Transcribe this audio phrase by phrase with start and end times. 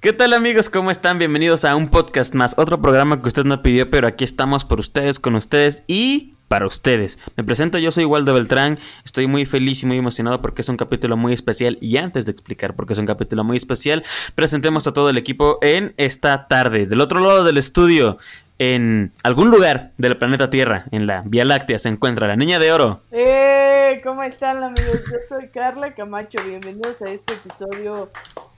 [0.00, 0.70] ¿Qué tal amigos?
[0.70, 1.18] ¿Cómo están?
[1.18, 4.80] Bienvenidos a un podcast más, otro programa que usted no pidió, pero aquí estamos por
[4.80, 7.18] ustedes, con ustedes y para ustedes.
[7.36, 10.78] Me presento, yo soy Waldo Beltrán, estoy muy feliz y muy emocionado porque es un
[10.78, 14.02] capítulo muy especial y antes de explicar por qué es un capítulo muy especial,
[14.34, 16.86] presentemos a todo el equipo en esta tarde.
[16.86, 18.16] Del otro lado del estudio,
[18.58, 22.72] en algún lugar del planeta Tierra, en la Vía Láctea, se encuentra la Niña de
[22.72, 23.02] Oro.
[23.10, 23.49] ¡Eh!
[23.98, 25.02] ¿Cómo están amigos?
[25.10, 28.08] Yo soy Carla Camacho, bienvenidos a este episodio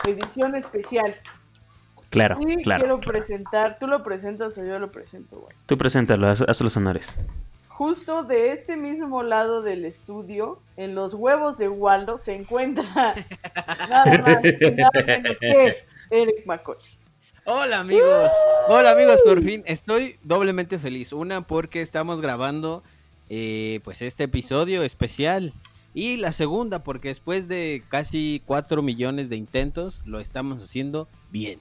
[0.07, 1.17] edición especial.
[2.11, 2.83] Claro, y claro.
[2.83, 3.19] quiero claro.
[3.19, 5.57] presentar, ¿tú lo presentas o yo lo presento, güey?
[5.65, 7.23] Tú preséntalo, haz, haz los honores.
[7.69, 12.85] Justo de este mismo lado del estudio, en los huevos de Waldo, se encuentra
[13.89, 16.77] nada más y nada menos que Eric McCoy.
[17.47, 18.31] Hola amigos,
[18.69, 21.11] hola amigos, por fin estoy doblemente feliz.
[21.15, 22.83] Una porque estamos grabando
[23.35, 25.55] eh, pues este episodio especial
[25.95, 31.59] y la segunda porque después de casi 4 millones de intentos lo estamos haciendo bien.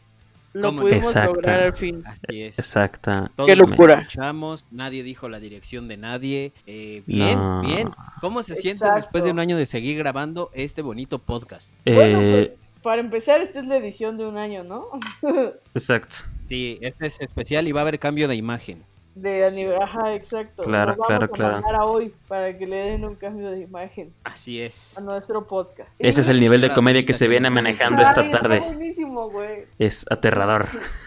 [0.54, 1.36] Lo pudimos Exacto.
[1.36, 2.04] lograr al fin.
[2.06, 2.60] Así es.
[2.60, 3.32] Exacta.
[3.38, 4.02] Todos Qué locura.
[4.02, 6.52] escuchamos, nadie dijo la dirección de nadie.
[6.68, 7.62] Eh, bien, No.
[7.62, 7.90] bien.
[8.20, 8.96] ¿Cómo se sienten Exacto.
[8.98, 11.74] después de un año de seguir grabando este bonito podcast?
[11.86, 14.88] Bueno, Eh, Para empezar, esta es la edición de un año, ¿no?
[15.74, 16.16] exacto.
[16.50, 18.84] Sí, este es especial y va a haber cambio de imagen.
[19.14, 20.64] De aniversario, ajá, exacto.
[20.64, 21.64] Claro, Nos claro, a claro.
[21.70, 24.98] a hoy para que le den un cambio de imagen Así es.
[24.98, 25.92] a nuestro podcast.
[26.00, 28.60] Ese es el nivel de comedia que se viene manejando esta tarde.
[28.62, 29.66] buenísimo, güey.
[29.80, 30.66] Es aterrador.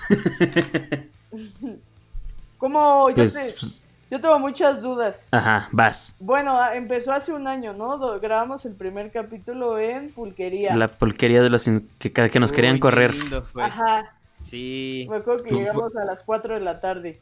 [2.58, 3.08] ¿Cómo?
[3.10, 5.26] Yo, Pues, te- pues, yo tengo muchas dudas.
[5.30, 6.14] ajá, vas.
[6.20, 7.98] Bueno, ah, empezó hace un año, ¿no?
[8.20, 10.76] Grabamos el primer capítulo en Pulquería.
[10.76, 11.64] La pulquería de los
[11.98, 13.14] que, que nos querían Uy, correr.
[13.14, 13.44] lindo.
[13.56, 14.14] Ajá.
[14.38, 15.06] Sí.
[15.10, 17.20] Me acuerdo que Tú- llegamos a las 4 de la tarde.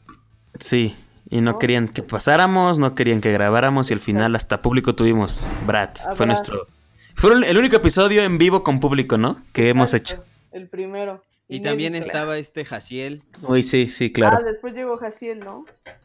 [0.61, 0.97] Sí.
[1.31, 1.59] Y no ¿No?
[1.59, 5.51] querían que pasáramos, no querían que grabáramos y al final hasta público tuvimos.
[5.67, 6.27] Brad, A fue Brad.
[6.27, 6.67] nuestro...
[7.15, 9.43] Fue el único episodio en vivo con público, ¿no?
[9.53, 10.25] Que hemos hecho.
[10.51, 11.23] El primero.
[11.47, 13.23] Y también estaba este Jaciel.
[13.43, 14.45] Uy, sí, sí, Ah, claro.
[14.45, 15.65] después llegó Jaciel, ¿no?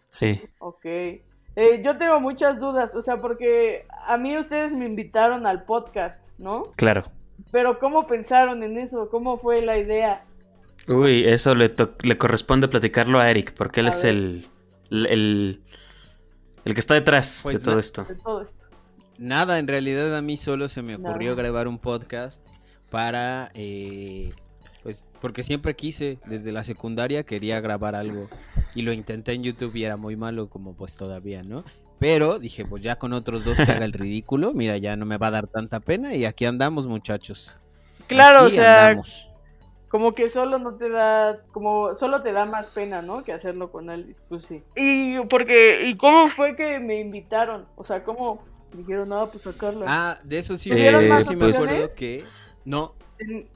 [0.10, 0.42] Sí.
[0.60, 0.86] Ok.
[0.86, 6.22] Eh, yo tengo muchas dudas, o sea, porque a mí ustedes me invitaron al podcast,
[6.38, 6.64] ¿no?
[6.76, 7.04] Claro.
[7.52, 9.10] Pero ¿cómo pensaron en eso?
[9.10, 10.24] ¿Cómo fue la idea?
[10.88, 14.46] Uy, eso le, le corresponde platicarlo a Eric, porque él A es el,
[14.90, 15.62] el,
[16.66, 18.08] el que está detrás Pues de todo esto.
[18.08, 18.66] de todo esto?
[19.18, 21.36] Nada, en realidad a mí solo se me ocurrió Nada.
[21.36, 22.46] grabar un podcast
[22.90, 24.34] para, eh,
[24.84, 28.30] pues, porque siempre quise, desde la secundaria quería grabar algo
[28.76, 31.64] y lo intenté en YouTube y era muy malo como pues todavía, ¿no?
[32.00, 35.18] Pero dije, pues ya con otros dos que haga el ridículo, mira, ya no me
[35.18, 37.60] va a dar tanta pena y aquí andamos muchachos.
[38.08, 39.32] Claro, o Aquí sea, andamos.
[39.90, 43.24] Como que solo no te da, como solo te da más pena, ¿no?
[43.24, 44.64] Que hacerlo con él, pues sí.
[44.76, 47.66] Y porque, ¿y cómo fue que me invitaron?
[47.76, 48.44] O sea, ¿cómo
[48.74, 49.86] dijeron, no, pues sacarla?
[49.88, 52.26] Ah, de eso sí, ¿Me de dieron eso más sí me acuerdo que
[52.66, 52.94] no,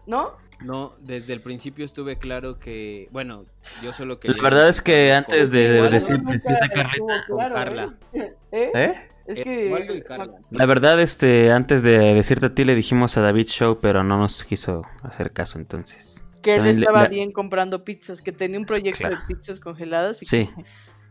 [0.06, 0.32] ¿No?
[0.64, 3.46] No, desde el principio estuve claro que, bueno,
[3.82, 4.38] yo solo quería...
[4.38, 6.40] La verdad es que antes de, decirte,
[6.74, 7.94] Carlita, claro, Carla.
[8.14, 8.36] ¿eh?
[8.52, 8.72] ¿Eh?
[8.76, 8.94] ¿eh?
[9.26, 10.04] Es Eh, que...
[10.52, 14.18] La verdad, este, antes de decirte a ti le dijimos a David Show, pero no
[14.18, 16.21] nos quiso hacer caso entonces.
[16.42, 19.18] Que él También le- estaba la- bien comprando pizzas, que tenía un proyecto claro.
[19.28, 20.22] de pizzas congeladas.
[20.22, 20.50] Y Sí.
[20.56, 20.64] que-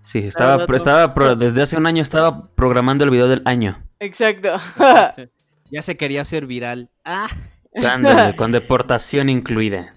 [0.02, 3.82] Sí, estaba, estaba pro- desde hace un año estaba programando el video del año.
[4.00, 4.52] Exacto.
[5.72, 6.90] Ya se quería hacer viral.
[7.04, 7.28] Ah,
[8.36, 9.94] con deportación incluida.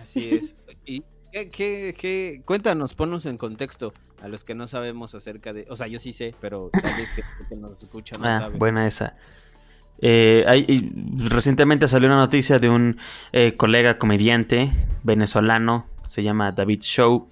[0.00, 0.56] así es.
[0.86, 2.42] ¿Y qué, qué, qué?
[2.46, 5.66] Cuéntanos, ponnos en contexto a los que no sabemos acerca de...
[5.68, 8.56] O sea, yo sí sé, pero tal vez que, que nos escucha no Ah, sabe.
[8.56, 9.16] buena esa.
[10.00, 12.98] Eh, hay- recientemente salió una noticia de un
[13.32, 14.70] eh, colega comediante
[15.04, 17.28] venezolano, se llama David Show,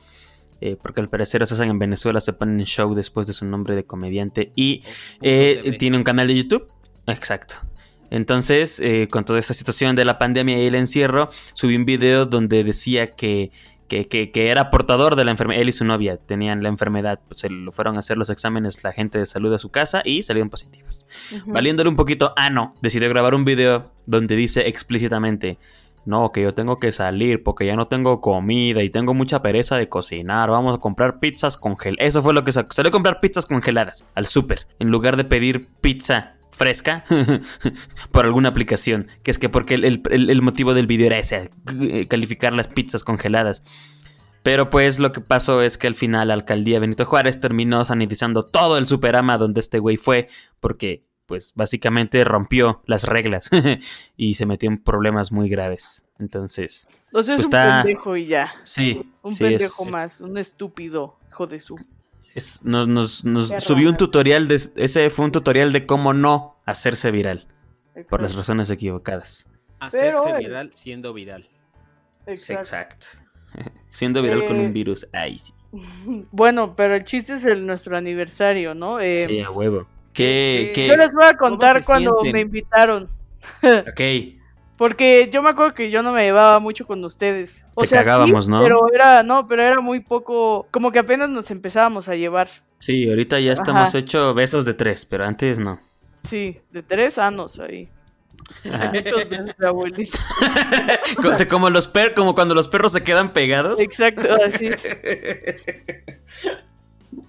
[0.60, 3.74] eh, porque al parecer se hacen en Venezuela, se ponen show después de su nombre
[3.74, 4.82] de comediante y
[5.78, 6.68] tiene un canal de YouTube.
[7.06, 7.56] Exacto.
[8.10, 12.64] Entonces, con toda esta situación de la pandemia y el encierro, subí un video donde
[12.64, 13.52] decía que,
[13.90, 15.60] que, que- que era portador de la enfermedad.
[15.60, 17.20] Él y su novia tenían la enfermedad.
[17.28, 20.00] Pues, se lo fueron a hacer los exámenes la gente de salud a su casa
[20.04, 21.04] y salieron positivos.
[21.44, 25.58] Valiéndole un poquito, ah, no, decidió grabar un video donde dice explícitamente,
[26.06, 29.76] no, que yo tengo que salir porque ya no tengo comida y tengo mucha pereza
[29.76, 32.06] de cocinar, vamos a comprar pizzas congeladas.
[32.08, 32.72] Eso fue lo que sacó.
[32.72, 37.04] Salió a comprar pizzas congeladas al súper, en lugar de pedir pizza fresca
[38.10, 41.18] por alguna aplicación, que es que porque el, el- el- el motivo del video era
[41.18, 41.50] ese,
[41.80, 43.62] eh, calificar las pizzas congeladas.
[44.42, 48.42] Pero pues lo que pasó es que al final la alcaldía Benito Juárez terminó sanitizando
[48.42, 50.28] todo el superama donde este güey fue,
[50.60, 53.50] porque pues básicamente rompió las reglas
[54.16, 56.04] y se metió en problemas muy graves.
[56.18, 58.50] Entonces, O sea, es Pues un está- pendejo y ya.
[58.64, 61.78] sí, Un sí, pendejo es- más, un estúpido, hijo de su.
[62.34, 66.56] Es- nos, nos- nos subió un tutorial de ese fue un tutorial de cómo no
[66.66, 67.46] hacerse viral
[68.08, 69.48] por las razones equivocadas.
[69.80, 71.48] Hacerse Pero- viral siendo viral.
[72.26, 72.60] Exacto.
[72.62, 73.06] Exacto.
[73.90, 75.08] Siendo viral con Eh, un virus.
[75.12, 75.52] Ay, sí.
[76.30, 79.00] Bueno, pero el chiste es el nuestro aniversario, ¿no?
[79.00, 79.86] Eh, Sí, a huevo.
[80.12, 80.72] ¿Qué, Sí.
[80.74, 80.86] qué?
[80.88, 82.32] Yo les voy a contar cuando sienten?
[82.32, 83.10] me invitaron.
[83.62, 84.39] Ok.
[84.80, 87.66] Porque yo me acuerdo que yo no me llevaba mucho con ustedes.
[87.74, 88.62] O Te sea, sí, cagábamos, ¿no?
[88.62, 92.48] Pero era, no, pero era muy poco, como que apenas nos empezábamos a llevar.
[92.78, 93.98] Sí, ahorita ya estamos Ajá.
[93.98, 95.78] hecho besos de tres, pero antes no.
[96.26, 97.90] Sí, de tres años ahí.
[98.72, 98.90] Ajá.
[98.94, 100.18] Muchos besos de abuelita.
[101.50, 103.80] Como los per como cuando los perros se quedan pegados.
[103.80, 104.70] Exacto, así.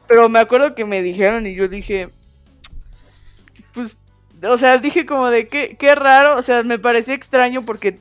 [0.07, 2.11] Pero me acuerdo que me dijeron y yo dije,
[3.73, 3.97] pues,
[4.43, 7.99] o sea, dije como de qué, qué raro, o sea, me parecía extraño porque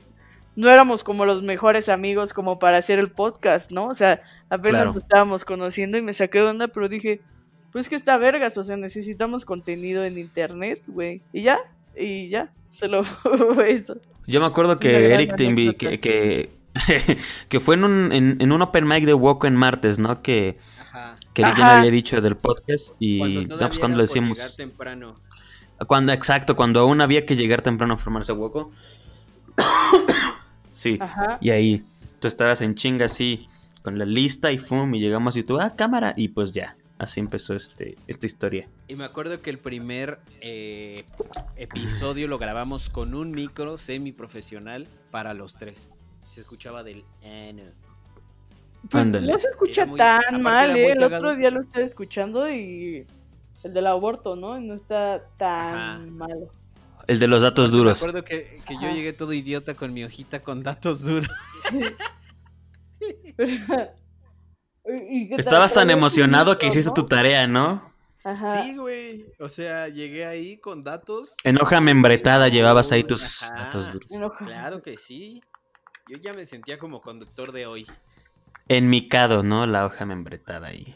[0.55, 3.87] no éramos como los mejores amigos como para hacer el podcast, ¿no?
[3.87, 4.93] O sea, apenas Claro.
[4.93, 7.21] nos estábamos conociendo y me saqué de onda, pero dije,
[7.71, 11.21] pues que está vergas, o sea, necesitamos contenido en internet, güey.
[11.31, 11.59] Y ya,
[11.97, 13.03] y ya, solo
[13.55, 13.97] fue eso.
[14.27, 15.89] Yo me acuerdo que Eric te invi- anécdota.
[15.89, 16.49] que, que,
[17.49, 20.21] que fue en un, en, en un open mic de Woco en martes, ¿no?
[20.21, 21.17] Que, Ajá.
[21.33, 24.51] que Eric ya me había dicho del podcast y Cuando no, pues cuando le llegar
[24.55, 25.15] temprano.
[25.87, 28.71] Cuando exacto, cuando aún había que llegar temprano a formarse Woco.
[30.71, 30.97] sí.
[31.01, 31.37] Ajá.
[31.41, 31.83] Y ahí
[32.19, 33.47] tú estabas en chinga así
[33.81, 36.75] con la lista y fum y llegamos y tú, ah, cámara y pues ya.
[36.99, 38.69] Así empezó este esta historia.
[38.87, 41.03] Y me acuerdo que el primer eh,
[41.55, 45.89] episodio lo grabamos con un micro semiprofesional para los tres.
[46.29, 47.63] Se escuchaba del ano.
[48.89, 49.31] Pues Ándale.
[49.33, 50.91] no se escucha muy- tan mal, ¿eh?
[50.91, 53.05] El otro día lo estaba escuchando y
[53.63, 54.59] el del aborto, ¿no?
[54.59, 55.97] No está tan Ajá.
[56.11, 56.49] malo.
[57.07, 57.97] El de los datos Me duros.
[57.97, 61.29] acuerdo que, que yo llegué todo idiota con mi hojita con datos duros.
[65.37, 66.93] Estabas tan emocionado que hiciste ¿no?
[66.93, 67.91] tu tarea, ¿no?
[68.23, 68.63] Ajá.
[68.63, 69.25] Sí, güey.
[69.39, 71.35] O sea, llegué ahí con datos.
[71.43, 73.63] En hoja membretada llevabas ahí tus Ajá.
[73.63, 74.33] datos duros.
[74.37, 75.41] Claro que sí.
[76.07, 77.87] Yo ya me sentía como conductor de hoy.
[78.67, 79.65] Enmicado, ¿no?
[79.65, 80.95] La hoja membretada ahí.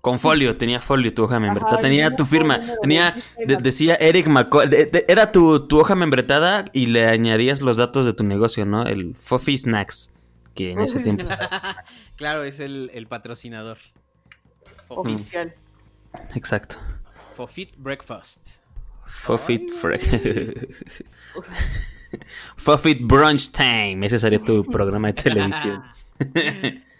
[0.00, 1.74] Con folio, tenía folio tu hoja membretada.
[1.74, 2.58] Ajá, tenía tu firma.
[2.80, 4.66] Tenía, de- de- decía Eric McCoy.
[4.68, 8.64] de- de- era tu, tu hoja membretada y le añadías los datos de tu negocio,
[8.64, 8.84] ¿no?
[8.86, 10.10] El Fofi Snacks.
[10.54, 11.24] Que en ese tiempo.
[12.16, 13.78] Claro, es el, el patrocinador.
[14.88, 15.54] Fofit, Oficial.
[16.34, 16.76] Exacto.
[17.34, 18.46] Fofit Breakfast.
[19.06, 19.70] Fofit
[22.56, 24.06] Fofit Brunch Time.
[24.06, 25.82] Ese sería tu programa de televisión.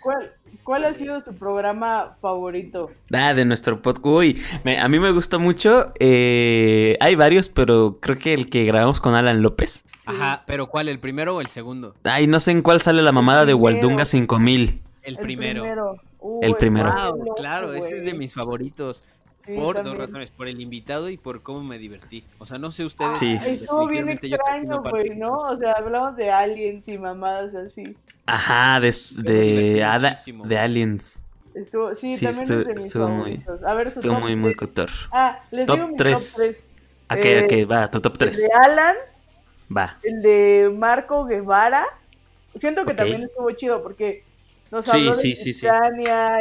[0.00, 0.32] ¿Cuál,
[0.70, 2.90] ¿Cuál ha sido tu programa favorito?
[3.12, 4.06] Ah, de nuestro podcast.
[4.06, 5.92] Uy, me- a mí me gusta mucho.
[5.98, 9.84] eh, hay varios, pero creo que el que grabamos con Alan López.
[10.06, 10.88] Ajá, pero ¿cuál?
[10.88, 11.96] ¿El primero o el segundo?
[12.04, 13.64] Ay, no sé en cuál sale la mamada de primero.
[13.64, 14.80] Waldunga 5000.
[15.02, 15.96] El primero.
[16.20, 16.90] Uy, El primero.
[16.90, 19.02] está Wow, loco, claro, ese es de mis favoritos.
[19.50, 19.98] Sí, por dos también.
[19.98, 22.24] razones, por el invitado y por cómo me divertí.
[22.38, 23.18] O sea, no sé ustedes.
[23.18, 23.36] Sí.
[23.40, 25.10] Ah, Estuvo bien extraño, güey.
[25.16, 25.32] ¿no?
[25.38, 27.96] O sea, hablamos de aliens y mamadas así.
[28.26, 28.92] Ajá, de,
[29.22, 31.20] de, Ada- de Aliens.
[31.54, 33.44] Estuvo, sí, Sí, también estuvo- es de mis estuvo muy-.
[33.66, 34.88] A ver, Estuvo muy, muy cotor.
[35.10, 36.32] Ah, les Top digo mi tres.
[36.32, 36.64] top 3.
[37.08, 37.64] ¿A Eh, qué, a qué?
[37.64, 38.36] Va, tu top El 3.
[38.38, 38.96] de Alan,
[39.76, 39.96] Va.
[40.04, 41.84] el de Marco Guevara.
[42.56, 42.98] Siento que Ok.
[42.98, 44.22] también estuvo chido porque
[44.70, 45.50] nos Sí, habló sí, de sí,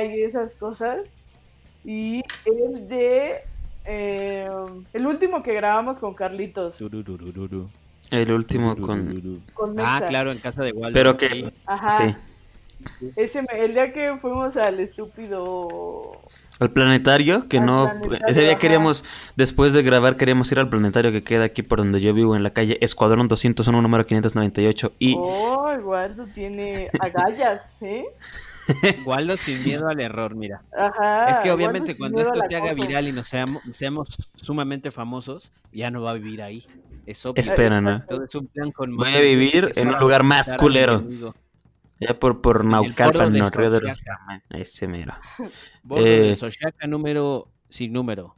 [0.03, 0.99] y esas cosas.
[1.85, 3.41] Y el de...
[3.85, 4.49] eh,
[4.93, 6.75] el último que grabamos con Carlitos.
[8.11, 9.43] El último con.
[9.53, 10.93] con Ah, claro, en casa de Waldo.
[10.93, 11.27] Pero que.
[11.29, 11.45] sí.
[11.65, 11.89] Ajá.
[11.89, 12.15] Sí.
[13.15, 16.17] Ese, me- el día que fuimos al estúpido...
[16.61, 17.85] Al planetario, que Al no.
[18.01, 18.59] planetario, ese día ajá.
[18.59, 19.03] queríamos,
[19.35, 22.43] después de grabar, queríamos ir al planetario que queda aquí por donde yo vivo, en
[22.43, 24.93] la calle Escuadrón 201, número 598.
[24.99, 25.15] Y.
[25.17, 28.03] Oh, Eduardo tiene agallas, ¿eh?
[29.05, 30.63] Waldo sin miedo al error, mira.
[30.77, 31.29] Ajá.
[31.31, 35.91] es que obviamente cuando esto se haga viral y nos seamos, seamos sumamente famosos, ya
[35.91, 36.65] no va a vivir ahí.
[37.05, 37.41] Es obvio.
[37.41, 38.03] Espera, ¿no?
[38.05, 41.03] Todo es un plan con Voy a vivir en un lugar más culero.
[41.99, 43.99] Ya por, por el Naucalpan, no, Río de los.
[44.51, 44.87] Ese.
[45.83, 48.35] Bordo Eh, de Xochiaca número sin número.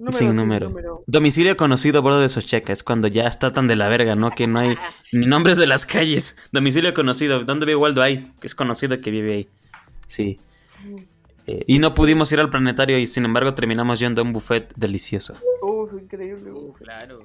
[0.00, 1.00] Número, Sin número.
[1.06, 2.72] Domicilio conocido, bordo de Socheca.
[2.72, 4.30] Es cuando ya está tan de la verga, ¿no?
[4.30, 4.74] Que no hay
[5.12, 6.38] ni nombres de las calles.
[6.52, 7.44] Domicilio conocido.
[7.44, 8.32] ¿Dónde vive Waldo ahí?
[8.40, 9.48] Que es conocido que vive ahí.
[10.06, 10.40] Sí.
[11.46, 14.72] Eh, y no pudimos ir al planetario y sin embargo terminamos yendo a un buffet
[14.74, 15.34] delicioso.
[15.60, 16.50] Uf, increíble.
[16.50, 17.18] Uh, claro.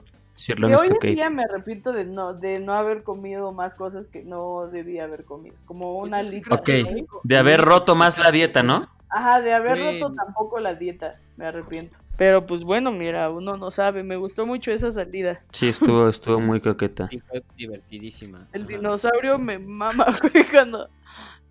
[0.45, 4.25] Que hoy en día me arrepiento de no, de no haber comido más cosas que
[4.25, 5.55] no debía haber comido.
[5.63, 6.29] Como una Pues es
[6.63, 7.05] que lista.
[7.13, 7.21] Ok.
[7.23, 8.89] De haber roto más la dieta, ¿no?
[9.07, 11.21] Ajá, de haber roto tampoco la dieta.
[11.37, 11.95] Me arrepiento.
[12.17, 14.03] Pero pues bueno, mira, uno no sabe.
[14.03, 15.39] Me gustó mucho esa salida.
[15.51, 17.07] Sí, estuvo, estuvo muy coqueta.
[17.09, 18.47] Sí, fue divertidísima.
[18.53, 18.69] El Ajá.
[18.69, 20.89] dinosaurio me mama, güey, cuando...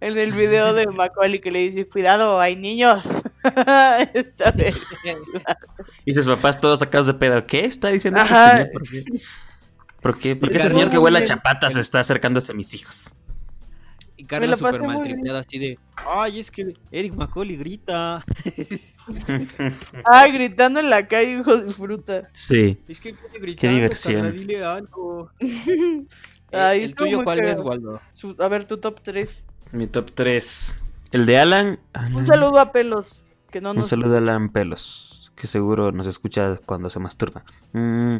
[0.00, 3.06] En el video de Macaulay que le dice, cuidado, hay niños.
[4.12, 4.74] Está bien.
[6.04, 7.46] Y sus papás todos sacados de pedo.
[7.46, 8.70] ¿Qué está diciendo este señor?
[8.72, 9.04] ¿Por qué?
[10.02, 12.74] ¿Por qué, por qué este señor que huele a chapata se está acercándose a mis
[12.74, 13.14] hijos?
[14.16, 18.24] Y Carla la súper pasé muy maltripeada así de, ay, es que Eric Macaulay grita.
[20.04, 22.22] Ay, gritando en la calle, hijo de fruta.
[22.32, 22.78] Sí.
[22.88, 24.22] Es que puede gritar, diversión.
[24.22, 25.30] Carla, dile algo.
[26.52, 27.60] Ay, ¿El tuyo cuál es.
[27.60, 28.00] Waldo?
[28.12, 29.44] Su- a ver, tu top 3.
[29.72, 30.82] Mi top 3.
[31.12, 31.78] El de Alan.
[32.14, 36.56] Un saludo a Pelos, que no Un saludo a Alan Pelos, que seguro nos escucha
[36.64, 37.44] cuando se masturba.
[37.72, 38.18] Mm,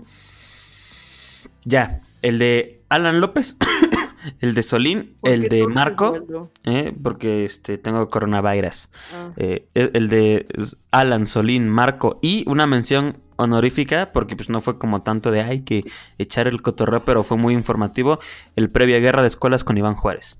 [1.64, 3.56] Ya, el de Alan López,
[4.40, 8.90] el de Solín, ¿Por el de Marco, eh, porque este, tengo coronavirus.
[9.14, 9.32] Ah.
[9.36, 10.46] Eh, el de
[10.90, 15.62] Alan, Solín, Marco y una mención honorífica, porque pues no fue como tanto de hay
[15.62, 15.84] que
[16.18, 18.18] echar el cotorreo, pero fue muy informativo,
[18.56, 20.38] el previa guerra de escuelas con Iván Juárez.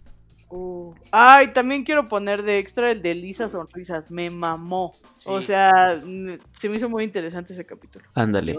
[0.51, 0.95] Uh.
[1.11, 4.11] Ay, también quiero poner de extra el de Lisa Sonrisas.
[4.11, 4.95] Me mamó.
[5.27, 8.05] O sea, se me hizo muy interesante ese capítulo.
[8.15, 8.59] Ándale.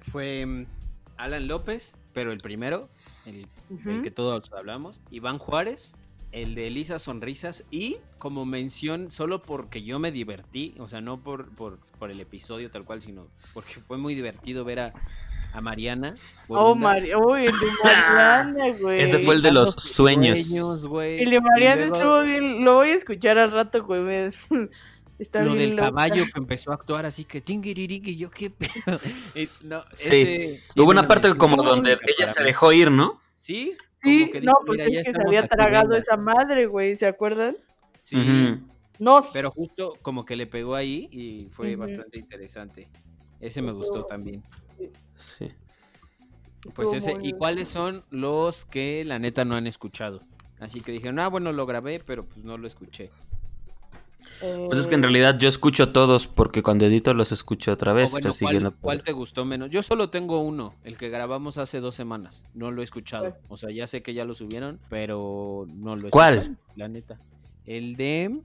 [0.00, 0.66] Fue mm,
[1.16, 2.88] Alan López, pero el primero,
[3.26, 5.00] el, que todos hablamos.
[5.10, 5.94] Iván Juárez,
[6.32, 7.64] el de Elisa Sonrisas.
[7.70, 12.20] Y como mención, solo porque yo me divertí, o sea, no por, por, por el
[12.20, 14.94] episodio tal cual, sino porque fue muy divertido ver a,
[15.52, 16.14] a Mariana.
[16.48, 17.18] Oh, María.
[17.18, 19.00] Uy, el de Mariana, güey.
[19.00, 20.84] Ese fue el de los sueños.
[20.84, 21.22] güey.
[21.22, 22.64] El de Y Mariana luego estuvo bien.
[22.64, 24.30] Lo voy a escuchar al rato, güey.
[25.18, 25.84] Está Lo del loca.
[25.84, 29.00] caballo que empezó a actuar así que tinguiririqui, yo qué pedo.
[29.62, 30.58] No, Sí.
[30.76, 33.20] Hubo una parte como donde ella se dejó ir, ¿no?
[33.38, 36.02] Sí, Sí, como que no, dijo, porque "Mira, ya es que se había tragado venga".
[36.02, 36.96] esa madre, güey.
[36.96, 37.56] ¿Se acuerdan?
[38.02, 38.16] Sí.
[38.98, 39.22] No.
[39.32, 42.88] pero justo como que le pegó ahí y fue bastante interesante.
[43.40, 44.42] Ese me gustó Eso- también.
[45.18, 45.50] Sí.
[46.74, 50.22] Pues estuvo ese, ¿y cuáles son los que la neta no han escuchado?
[50.58, 53.10] Así que dijeron, ah, bueno, lo grabé, pero pues no lo escuché.
[54.40, 58.10] Pues es que en realidad yo escucho todos porque cuando edito los escucho otra vez.
[58.10, 59.70] bueno, ¿cuál, no cuál te gustó menos?
[59.70, 62.44] Yo solo tengo uno, el que grabamos hace dos semanas.
[62.54, 63.30] No lo he escuchado.
[63.30, 63.40] ¿Cuál?
[63.48, 66.34] O sea, ya sé que ya lo subieron, pero no lo he ¿Cuál?
[66.34, 67.18] escuchado, La neta.
[67.64, 68.40] El de...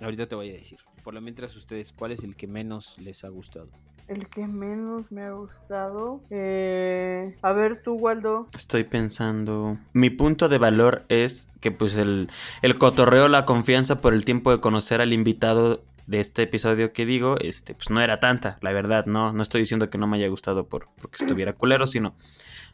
[0.00, 0.78] Ahorita te voy a decir.
[1.02, 3.68] Por lo mientras ustedes, ¿cuál es el que menos les ha gustado?
[4.10, 6.20] El que menos me ha gustado.
[6.30, 8.48] Eh, a ver, tú, Waldo.
[8.56, 9.78] Estoy pensando.
[9.92, 12.28] Mi punto de valor es que pues el,
[12.60, 17.06] el cotorreo, la confianza por el tiempo de conocer al invitado de este episodio que
[17.06, 20.16] digo, este, pues no era tanta, la verdad, no, no estoy diciendo que no me
[20.16, 22.16] haya gustado por, porque estuviera culero, sino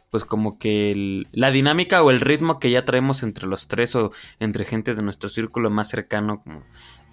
[0.08, 3.94] pues como que el- la dinámica o el ritmo que ya traemos entre los tres
[3.94, 6.62] o entre gente de nuestro círculo más cercano, como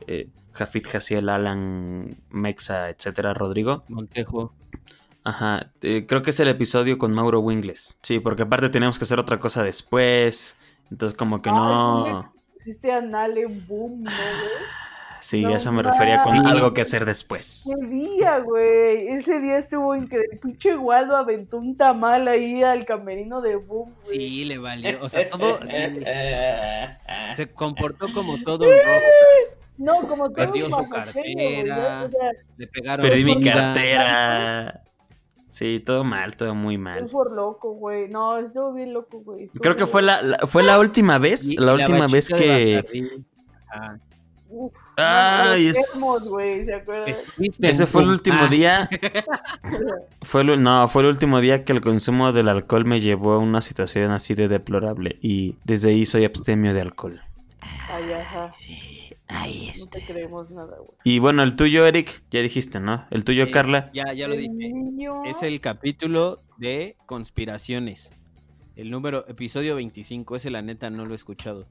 [0.08, 4.54] eh, Jafit, Jaciel, Alan, Mexa, etcétera, Rodrigo, Montejo.
[5.24, 7.98] Ajá, eh, creo que es el episodio con Mauro Wingles.
[8.02, 10.58] Sí, porque aparte teníamos que hacer otra cosa después.
[10.92, 12.34] Entonces como que Ay, no...
[13.68, 14.06] Boom.
[15.24, 17.66] Sí, No a eso me refería con algo que hacer después.
[17.66, 19.08] Ese día, güey.
[19.08, 20.38] Ese día estuvo increíble.
[20.42, 23.94] Pinche Waldo aventó un tamal ahí al camerino de boom.
[24.02, 24.98] Sí, le valió.
[25.02, 25.62] O sea, todo...
[25.62, 26.04] sí,
[27.36, 29.63] se comportó como todo un rockstar.
[29.78, 32.10] No, como todo Perdió su cartera.
[32.58, 34.82] Le pegaron Perdí mi cartera.
[35.50, 37.06] Sí, todo mal, todo muy mal.
[37.08, 38.10] por loco, güey.
[38.10, 39.46] No, estuvo bien loco, güey.
[39.46, 42.84] Estuvo Creo que fue la, la- fue la última vez, Y la última vez que...
[43.70, 44.00] Ajá.
[44.56, 46.84] Uf, Ay, es- enfermos, güey, ¿se
[47.62, 48.88] Ese fue el último Ah, día.
[50.22, 53.40] Fue el- no, fue el último día que el consumo del alcohol me llevó a
[53.40, 55.18] una situación así de deplorable.
[55.22, 57.22] Y desde ahí soy abstemio de alcohol.
[57.92, 58.52] Ay, ajá.
[58.56, 58.93] Sí,
[59.34, 60.98] ahí No te creemos nada, güey.
[61.04, 63.06] Y bueno, el tuyo, Eric, ya dijiste, ¿no?
[63.12, 63.90] El tuyo, eh, Carla.
[63.94, 64.50] Ya, ya lo dije.
[64.50, 68.12] niño- Es el capítulo de conspiraciones.
[68.76, 70.36] El número, episodio 25.
[70.36, 71.68] Ese la neta no lo he escuchado.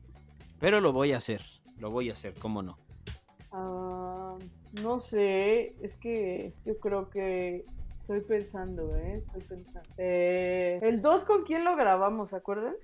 [0.61, 1.43] Pero lo voy a hacer.
[1.79, 2.79] Lo voy a hacer, ¿cómo no?
[3.53, 4.37] Ah,
[4.83, 7.65] no sé, es que yo creo que
[8.15, 9.23] estoy pensando, ¿eh?
[9.27, 9.89] Estoy pensando.
[9.99, 12.75] Eh, el 2 con quién lo grabamos, ¿se acuerdan?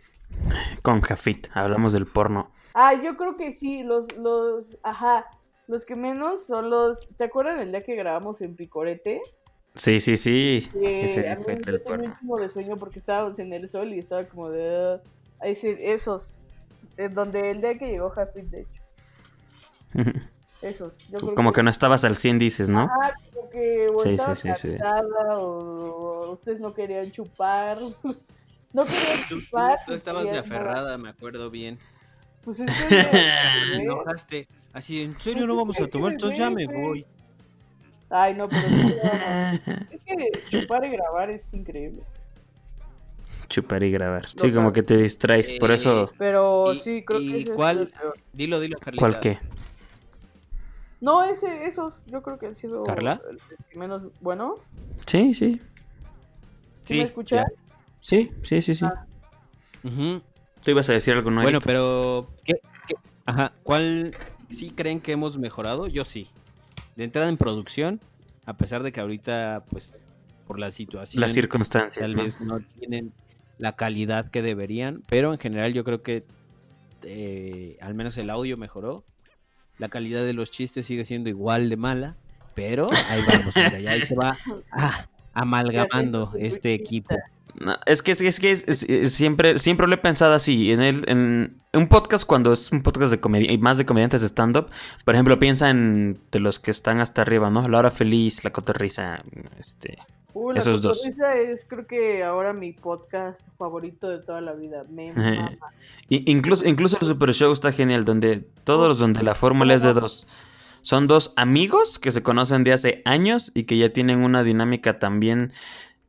[0.82, 2.52] Con Jafit, hablamos del porno.
[2.74, 5.26] Ah, yo creo que sí, los, los, ajá,
[5.66, 9.20] los que menos son los, ¿te acuerdan el día que grabamos en Picorete?
[9.74, 10.68] Sí, sí, sí.
[10.72, 12.16] Que Ese día fue yo el tenía porno.
[12.20, 15.00] chingo de sueño porque estábamos en el sol y estaba como de...
[15.42, 16.40] Ese- esos,
[16.96, 18.82] en donde el día que llegó Happy, de hecho,
[20.62, 21.08] esos.
[21.08, 22.88] Yo creo Como que no estabas al 100, dices, ¿no?
[22.90, 24.78] Ah, como que o Sí, estaba sí, sí, sí.
[24.78, 25.44] cansada, o,
[26.26, 27.78] o ustedes no querían chupar.
[28.72, 29.78] no querían Tú, tú- chupar.
[29.86, 30.40] tú y estabas de nada.
[30.40, 31.78] aferrada, me acuerdo bien.
[32.44, 33.00] Pues es que...
[33.00, 33.76] ¿eh?
[33.82, 34.48] enojaste.
[34.72, 36.12] Así, ¿en serio no vamos a tomar?
[36.12, 37.06] Entonces ya me voy.
[38.10, 38.60] Ay, no, pero
[39.90, 42.02] es que chupar y grabar es increíble.
[43.48, 44.22] Chupar y grabar.
[44.34, 45.54] Lo Sí, como que te distraes.
[45.54, 47.78] Por Eh, eso, Pero ¿Y- sí, creo y que es cuál?
[47.80, 48.14] el peor.
[48.32, 49.00] Dilo, dilo, Carlita.
[49.00, 49.38] ¿cuál qué?
[51.00, 53.20] No, ese, esos, yo creo que han sido ¿Carla?
[53.30, 54.56] el menos bueno.
[55.06, 55.60] Sí, sí.
[56.84, 57.46] ¿Sí, Sí, me escuchas?
[58.00, 58.84] Sí, sí, sí, sí.
[58.84, 59.06] Ah.
[60.64, 61.42] Tú ibas a decir algo, ¿no?
[61.42, 62.54] Bueno, pero ¿qué,
[63.26, 64.16] Ajá, ¿cuál
[64.50, 65.86] sí creen que hemos mejorado?
[65.86, 66.28] Yo sí.
[66.96, 68.00] De entrada en producción,
[68.46, 70.02] a pesar de que ahorita, pues,
[70.46, 72.06] por la situación, Las circunstancias.
[72.06, 72.22] tal ¿no?
[72.22, 73.12] vez no tienen
[73.58, 76.24] la calidad que deberían, pero en general yo creo que
[77.02, 79.04] eh, al menos el audio mejoró.
[79.78, 82.16] La calidad de los chistes sigue siendo igual de mala,
[82.54, 84.36] pero ahí vamos, mira, ya ahí se va
[84.72, 87.14] ah, amalgamando este equipo.
[87.60, 90.34] No, es que, es, que- es que es- es- es- siempre, siempre lo he pensado
[90.34, 90.70] así.
[90.72, 94.20] En, el, en un podcast, cuando es un podcast de comedia y más de comediantes
[94.20, 94.68] de stand-up,
[95.04, 97.68] por ejemplo, piensa en de los que están hasta arriba, ¿no?
[97.68, 99.22] La hora feliz, la cotorriza,
[99.58, 99.98] este.
[100.34, 101.04] Uh, la Esos dos.
[101.06, 104.84] Es creo que ahora mi podcast favorito de toda la vida.
[104.88, 105.12] Me
[106.08, 110.26] incluso, incluso el Super Show está genial, donde todos, donde la fórmula es de dos.
[110.82, 114.98] Son dos amigos que se conocen de hace años y que ya tienen una dinámica
[114.98, 115.52] también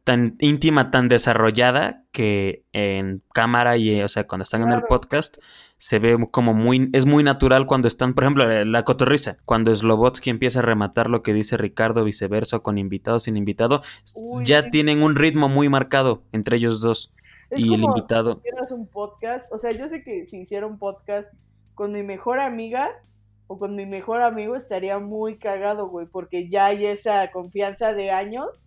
[0.10, 5.38] tan íntima, tan desarrollada, que en cámara y, o sea, cuando están en el podcast,
[5.78, 9.72] se ve como muy, es muy natural cuando están, por ejemplo, eh, la cotorriza, cuando
[9.72, 13.84] Slobotsky empieza a rematar lo que dice Ricardo, viceversa, con invitado, sin invitado,
[14.16, 14.72] Uy, ya sí.
[14.72, 17.14] tienen un ritmo muy marcado entre ellos dos.
[17.52, 18.42] Es y el invitado.
[18.68, 21.32] si un podcast, o sea, yo sé que si hiciera un podcast
[21.76, 22.90] con mi mejor amiga
[23.46, 28.10] o con mi mejor amigo estaría muy cagado, güey, porque ya hay esa confianza de
[28.10, 28.66] años,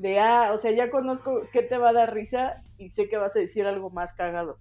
[0.00, 3.18] de, ah, o sea, ya conozco qué te va a dar risa y sé que
[3.18, 4.52] vas a decir algo más cagado.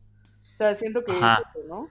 [0.56, 1.36] O sea, siento que Ajá.
[1.42, 1.90] es eso, ¿no?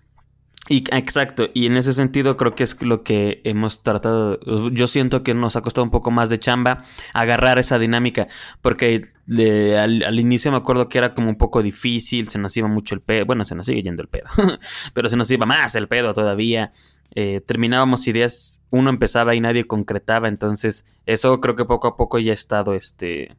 [0.70, 4.38] Y, exacto, y en ese sentido creo que es lo que hemos tratado,
[4.70, 6.82] yo siento que nos ha costado un poco más de chamba
[7.14, 8.28] agarrar esa dinámica,
[8.60, 12.54] porque de- al, al inicio me acuerdo que era como un poco difícil, se nos
[12.56, 14.26] iba mucho el pedo, bueno, se nos sigue yendo el pedo,
[14.92, 16.72] pero se nos iba más el pedo todavía,
[17.14, 22.18] eh, terminábamos ideas, uno empezaba y nadie concretaba, entonces eso creo que poco a poco
[22.18, 23.36] ya ha estado, este,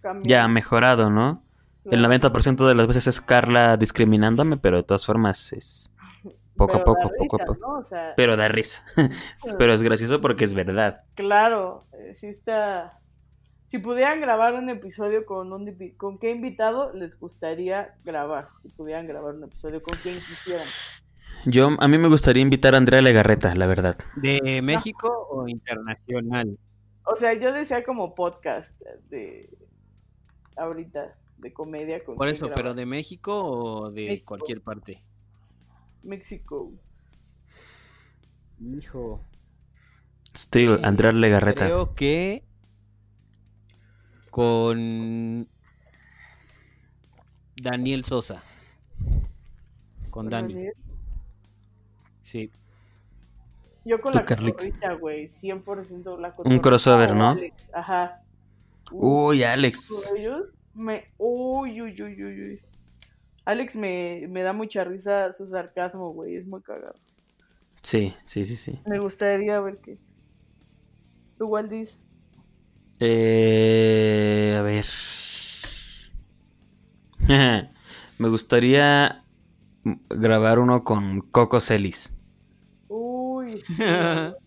[0.00, 0.26] Cambiar.
[0.26, 1.44] ya mejorado, ¿no?
[1.84, 2.14] El Claro.
[2.14, 5.90] 90% de las veces es Carla discriminándome, pero de todas formas es
[6.56, 7.60] poco a Pero da poco, poco a risa, poco.
[7.60, 7.78] ¿no?
[7.78, 8.84] O sea, Pero da risa.
[9.58, 11.04] Pero es gracioso porque es verdad.
[11.14, 12.98] Claro, eh, sí está.
[13.66, 19.06] Si pudieran grabar un episodio con un con qué invitado les gustaría grabar, si pudieran
[19.06, 20.66] grabar un episodio con quien quisieran.
[21.46, 23.96] Yo, a mí me gustaría invitar a Andrea Legarreta, la verdad.
[24.16, 26.58] ¿De México o internacional?
[27.04, 29.48] O sea, yo decía como podcast de
[30.56, 32.56] ahorita de comedia con Por eso, grabar.
[32.56, 34.26] pero de México o de México.
[34.26, 35.02] cualquier parte.
[36.04, 36.72] México.
[38.60, 39.20] Hijo.
[40.36, 41.66] Still, eh, Andrea Legarreta.
[41.66, 42.44] Creo que
[44.30, 45.48] con
[47.56, 48.42] Daniel Sosa.
[50.10, 50.68] Con Dani,
[52.22, 52.50] sí.
[53.84, 57.30] Yo con Tú, la cotorrita, güey, 100% la Un cotorrita crossover, o ¿no?
[57.30, 58.22] Alex, Ajá.
[58.90, 60.12] Uy, Alex.
[60.16, 62.62] ellos me uy uy uy uy uy
[63.44, 67.00] Alex me, me da mucha risa su sarcasmo güey es muy cagado
[67.82, 68.80] Sí, sí, sí, sí.
[68.84, 69.98] me gustaría ver qué
[71.36, 72.00] tú Waldis
[73.00, 74.86] Eh, a ver.
[78.18, 79.24] me gustaría
[80.10, 82.12] grabar uno con Coco Celis.
[82.88, 84.38] uy sí,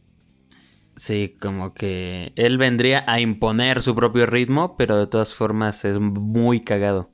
[0.97, 5.99] Sí, como que él vendría a imponer su propio ritmo, pero de todas formas es
[5.99, 7.11] muy cagado.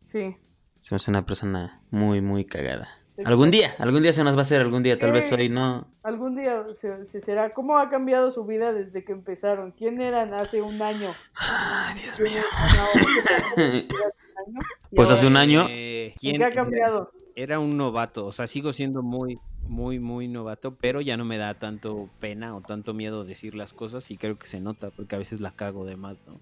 [0.00, 0.36] sí
[0.86, 2.86] Se me hace una persona muy, muy cagada.
[3.24, 5.34] Algún día, algún día se nos va a hacer, algún día, tal vez Sí.
[5.34, 5.88] hoy no.
[6.04, 10.32] algún día se, se será cómo ha cambiado su vida desde que empezaron quién eran
[10.32, 12.42] hace un año Ay, Dios ¿Quién mío.
[12.52, 14.60] eran hace un año?
[14.92, 15.66] Y Pues hace un año.
[15.68, 19.98] Eh, ¿en ¿quién qué ha cambiado Era un novato, o sea, sigo siendo muy, muy,
[19.98, 24.08] muy novato, pero ya no me da tanto pena o tanto miedo decir las cosas
[24.12, 26.38] y creo que se nota porque a veces la cago de más, ¿no?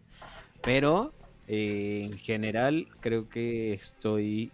[0.60, 1.14] Pero
[1.48, 4.50] eh, en general creo que estoy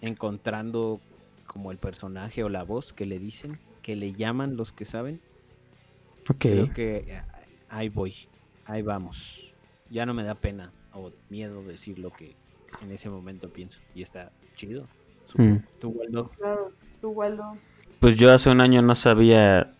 [0.00, 1.00] encontrando
[1.46, 5.20] como el personaje o la voz que le dicen, que le llaman los que saben.
[6.28, 6.36] Ok.
[6.38, 7.22] Creo que eh,
[7.68, 8.14] ahí voy,
[8.64, 9.54] ahí vamos.
[9.90, 12.34] Ya no me da pena o miedo decir lo que
[12.82, 14.88] en ese momento pienso y está chido.
[15.36, 15.56] Mm.
[15.80, 16.30] ¿Tú, Waldo?
[16.36, 17.56] claro tú Waldo
[17.98, 19.74] Pues yo hace un año no sabía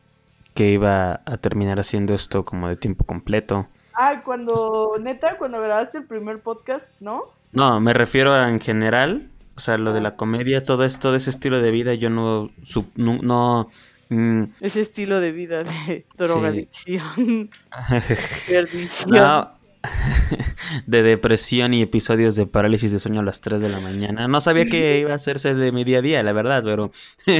[0.54, 3.68] que iba a terminar haciendo esto como de tiempo completo.
[3.96, 9.30] Ah cuando neta cuando grabaste el primer podcast no No, me refiero a en general,
[9.56, 12.48] o sea, lo de la comedia, todo esto de ese estilo de vida, yo no,
[12.62, 13.70] sup- no, no,
[14.10, 17.48] mm, ese estilo de vida de drogadicción.
[18.48, 19.10] Perdición.
[19.10, 19.50] No,
[20.86, 24.28] de depresión y episodios de parálisis de sueño a las 3 de la mañana.
[24.28, 26.90] No sabía que iba a hacerse de mi día a día, la verdad, pero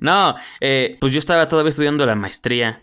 [0.00, 2.82] no, eh, pues yo estaba todavía estudiando la maestría.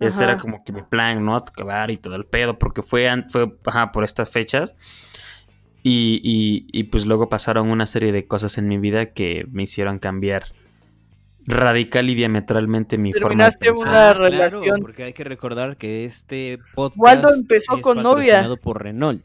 [0.00, 0.32] Ese Ajá.
[0.32, 1.36] era como que mi plan, ¿no?
[1.36, 4.76] Acabar y todo el pedo, porque fue, fue ajá, por estas fechas.
[5.82, 9.62] Y, y, y pues luego pasaron una serie de cosas en mi vida que me
[9.62, 10.44] hicieron cambiar
[11.46, 13.88] radical y diametralmente mi forma de Terminaste pensar.
[13.88, 14.24] una Ah, claro,
[14.58, 14.80] relación.
[14.82, 18.46] porque hay que recordar que este podcast Waldo empezó es con novia.
[18.62, 19.24] por Renault.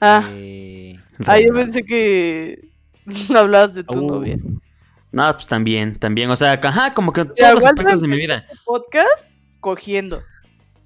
[0.00, 2.68] Ah, Eh, ah, yo pensé que
[3.34, 4.36] hablabas de tu uh, novia.
[5.10, 6.30] No, pues también, también.
[6.30, 8.46] O sea, ajá, como que todos sea, los aspectos de mi vida.
[8.64, 9.28] Podcast
[9.64, 10.22] cogiendo.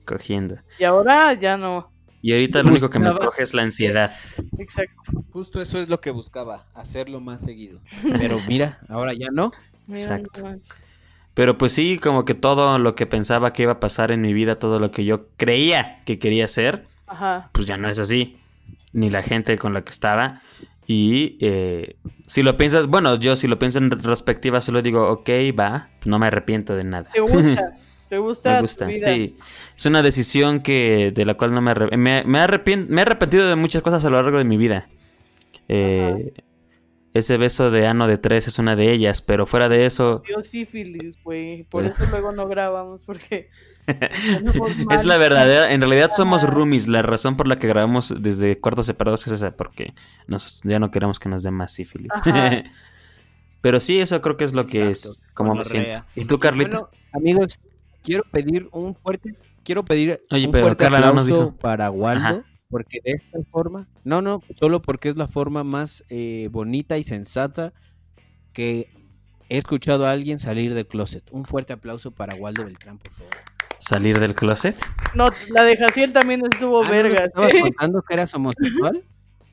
[0.04, 0.56] Cogiendo.
[0.78, 1.90] Y ahora ya no.
[2.22, 4.12] Y ahorita lo único que me coge es la ansiedad.
[4.56, 5.24] Exacto.
[5.32, 7.80] Justo eso es lo que buscaba, hacerlo más seguido.
[8.18, 9.50] Pero mira, ahora ya no.
[9.90, 10.42] Exacto.
[11.34, 14.32] Pero pues sí, como que todo lo que pensaba que iba a pasar en mi
[14.32, 17.50] vida, todo lo que yo creía que quería hacer, Ajá.
[17.52, 18.36] pues ya no es así.
[18.92, 20.40] Ni la gente con la que estaba.
[20.86, 25.28] Y eh, si lo piensas, bueno, yo si lo pienso en retrospectiva, solo digo, ok,
[25.58, 27.10] va, no me arrepiento de nada.
[27.12, 27.76] ¿Te gusta?
[28.08, 28.50] ¿Te gusta?
[28.50, 29.12] me tu gusta, vida?
[29.14, 29.36] sí.
[29.76, 33.02] Es una decisión que de la cual no me, arre- me, me, arrepien- me he
[33.02, 34.88] arrepentido de muchas cosas a lo largo de mi vida.
[35.68, 36.32] Eh,
[37.14, 40.42] ese beso de ano de tres es una de ellas, pero fuera de eso, Dio
[40.44, 41.64] sífilis, güey.
[41.64, 43.48] Por eso luego no grabamos, porque.
[44.90, 45.72] es la verdadera.
[45.72, 46.88] En realidad somos roomies.
[46.88, 49.94] La razón por la que grabamos desde cuartos separados es esa, porque
[50.26, 52.10] nos, ya no queremos que nos dé más sífilis.
[53.60, 56.04] Pero sí, eso creo que es lo que Exacto, es, como me siento.
[56.14, 56.78] ¿Y tú, Carlita?
[56.78, 57.58] Bueno, amigos,
[58.08, 61.56] quiero pedir un fuerte, quiero pedir Oye, un pero fuerte Carla no nos aplauso dijo.
[61.58, 62.44] para Waldo, Ajá.
[62.70, 67.04] porque de esta forma, no, no, solo porque es la forma más eh, bonita y
[67.04, 67.74] sensata
[68.54, 68.88] que
[69.50, 71.22] he escuchado a alguien salir del closet.
[71.32, 73.32] Un fuerte aplauso para Waldo Beltrán, por favor.
[73.78, 74.80] ¿Salir del closet?
[75.14, 77.24] No, la de Jaciel también estuvo Ah, ¿no nos verga.
[77.24, 79.04] estabas contando que eras homosexual?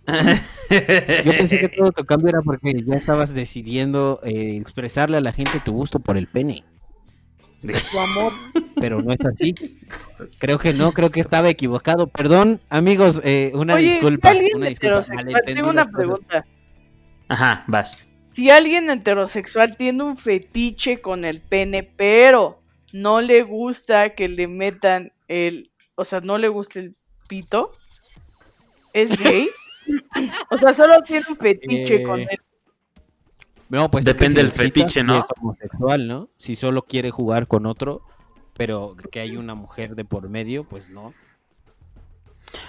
[1.25, 5.31] Yo pensé que todo tu cambio era porque ya estabas decidiendo eh, expresarle a la
[5.31, 6.63] gente tu gusto por el pene.
[7.91, 8.33] Tu amor.
[8.79, 9.53] pero no es así.
[10.37, 12.07] Creo que no, creo que estaba equivocado.
[12.07, 14.33] Perdón, amigos, eh, una Oye, disculpa.
[14.55, 15.03] Una disculpa.
[15.45, 16.45] tengo una pregunta.
[17.27, 18.05] Ajá, vas.
[18.31, 22.61] Si alguien heterosexual tiene un fetiche con el pene, pero
[22.93, 26.95] no le gusta que le metan el, o sea, no le gusta el
[27.27, 27.71] pito,
[28.93, 29.49] ¿es gay?
[30.49, 32.39] o sea, solo tiene un fetiche Eh, con el
[33.69, 35.17] No, pues es que Depende si del citas, fetiche, ¿no?
[35.17, 36.29] es homosexual, ¿no?
[36.37, 38.01] Si solo quiere jugar con otro,
[38.55, 41.13] pero que hay una mujer de por medio, pues no.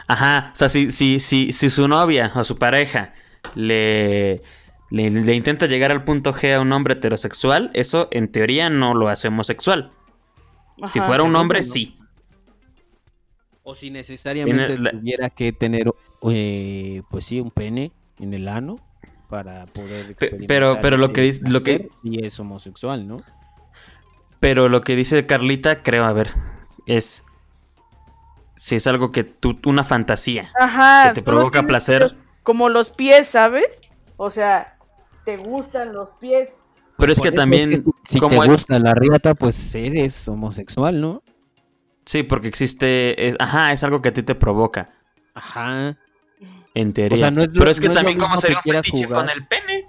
[0.09, 3.13] Ajá, o sea, si, si, si, si su novia o su pareja
[3.55, 4.43] le,
[4.91, 8.95] le, le intenta llegar al punto G a un hombre heterosexual, eso en teoría no
[8.95, 9.91] lo hace homosexual.
[10.87, 11.95] si fuera un hombre, sí.
[13.63, 15.93] O si necesariamente la- tuviera que tener,
[16.31, 18.77] eh, pues sí, un pene en el ano
[19.29, 20.11] para poder.
[20.11, 23.19] Experimentar pero- pero lo que dice- lo que- Y es homosexual, ¿no?
[24.41, 26.31] Pero lo que dice Carlita, creo, a ver,
[26.87, 27.25] es
[28.55, 30.51] si es algo que tú, una fantasía.
[30.59, 32.17] Ajá, que te provoca placer.
[32.43, 33.81] Como los pies, ¿sabes?
[34.17, 34.79] O sea,
[35.25, 36.61] te gustan los pies.
[36.99, 40.27] Pero es que eso también, que si como te es, gusta la riata, pues eres
[40.29, 41.23] homosexual, ¿no?
[42.07, 44.91] sí, porque existe, es- ajá, es algo que a ti te provoca,
[45.35, 45.99] Ajá.
[46.81, 47.31] En teoría.
[47.31, 49.21] no es lo- Pero es que no es también, ¿cómo sería un fetiche jugar.
[49.27, 49.87] con el pene?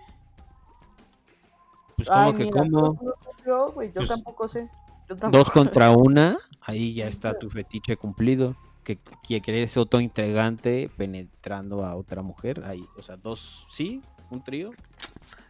[1.95, 4.69] Pues como Ay, que mira, como yo no sé yo, güey, yo Pues, tampoco sé.
[5.09, 5.37] Yo tampoco.
[5.37, 8.55] dos contra una, ahí ya está tu fetiche cumplido.
[8.83, 8.97] Que,
[9.27, 12.63] que eres autointrigante penetrando a otra mujer.
[12.65, 14.71] Ahí, o sea, dos, sí, un trío.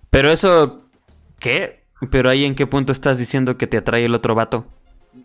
[0.10, 0.82] Pero eso,
[1.38, 1.84] ¿qué?
[2.10, 4.66] Pero ahí en qué punto estás diciendo que te atrae el otro vato?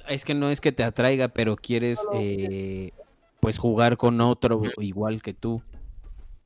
[0.09, 2.91] Es que no es que te atraiga, pero quieres eh,
[3.41, 5.63] pues jugar con otro igual que tú,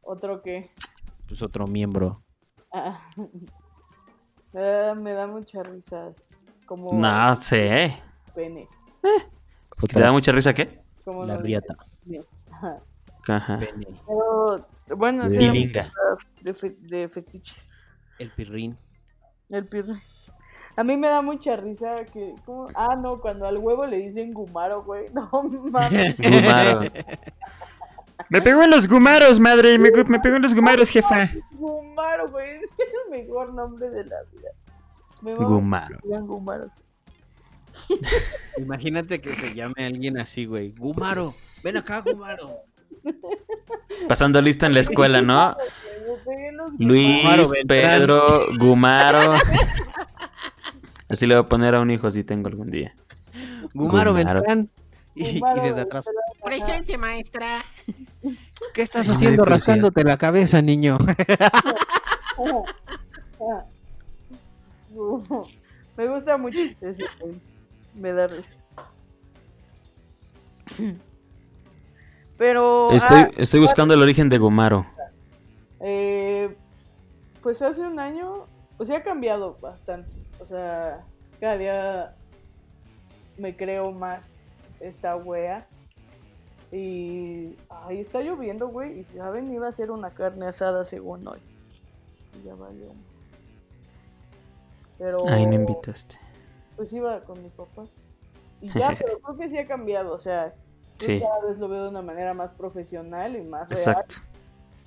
[0.07, 0.71] Otro que.
[1.29, 2.23] pues otro miembro.
[2.73, 3.01] Ah.
[4.59, 6.13] Ah, me da mucha risa.
[6.65, 7.95] Como No sé.
[8.35, 8.67] pene.
[9.93, 10.81] ¿Te da mucha risa qué?
[11.05, 11.77] Como la riata.
[12.51, 12.79] Ajá.
[13.29, 13.59] Ajá.
[13.59, 14.67] Pene, Pero,
[14.97, 15.37] bueno, sí,
[16.41, 17.69] de, fe- de fetiches.
[18.19, 18.79] el pirrín.
[19.51, 19.93] El pirre.
[20.75, 22.35] A mí me da mucha risa que.
[22.47, 22.69] ¿cómo?
[22.75, 25.07] Ah, no, cuando al huevo le dicen gumaro, güey.
[25.13, 25.29] No
[25.71, 26.17] mames.
[26.17, 26.81] Gumaro.
[28.29, 29.79] Me pegó en los gumaros, madre.
[29.79, 31.31] Me, me pegó en los gumaros, jefa.
[31.53, 32.57] Gumaro, güey.
[32.57, 34.51] Es el mejor nombre de la vida.
[35.23, 35.99] Me Gumaro.
[36.03, 36.91] gumaros.
[38.59, 40.73] Imagínate que se llame alguien así, güey.
[40.73, 42.61] Gumaro, ven acá, Gumaro.
[44.09, 45.57] Pasando lista en la escuela, ¿no?
[46.79, 47.23] Luis.
[47.67, 49.35] Pedro, Gumaro.
[51.09, 52.95] Así le voy a poner a un hijo si tengo algún día.
[53.75, 54.41] Gumaro, Gumaro.
[54.41, 54.71] Beltrán.
[55.17, 56.05] Y, desde atrás.
[56.45, 57.65] Presente, maestra.
[58.75, 60.99] ¿qué estás Ay, haciendo rascándote la cabeza, niño?
[65.97, 67.41] Me gusta mucho ese güey.
[67.99, 68.53] Me da risa.
[72.37, 72.91] Pero.
[72.93, 74.87] Estoy, ah, estoy buscando el origen de Gumaro.
[75.81, 76.55] eh,
[77.43, 78.45] pues hace un año.
[78.77, 80.15] O sea, ha cambiado bastante.
[80.41, 81.03] O sea,
[81.41, 82.15] cada día
[83.39, 84.41] me creo más
[84.81, 85.67] esta wea.
[86.73, 89.01] Y ahí está lloviendo, güey.
[89.01, 91.39] Y saben, iba a ser una carne asada según hoy.
[92.41, 92.89] Y ya valió.
[94.99, 95.27] Pero.
[95.29, 96.19] Ahí no invitaste.
[96.77, 97.85] Pues iba con mi papá.
[98.61, 100.13] Y ya, pero creo que sí ha cambiado.
[100.13, 100.55] O sea,
[100.99, 101.21] Sí.
[101.21, 103.79] cada vez lo veo de una manera más profesional y más real.
[103.79, 104.17] Exacto.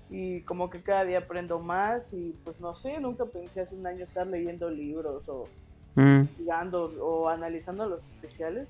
[0.09, 2.13] Y como que cada día aprendo más.
[2.13, 5.47] Y pues no sé, nunca pensé hace un año estar leyendo libros o
[5.95, 6.27] Mm,
[7.01, 8.67] o analizando los especiales.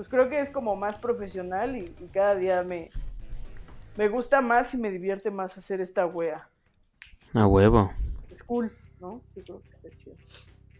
[0.00, 2.90] Pues creo que es como más profesional y, y cada día me,
[3.98, 6.48] me gusta más y me divierte más hacer esta wea.
[7.34, 7.92] a huevo.
[8.34, 9.20] Es cool, ¿no?
[9.36, 10.16] Yo creo que está chido.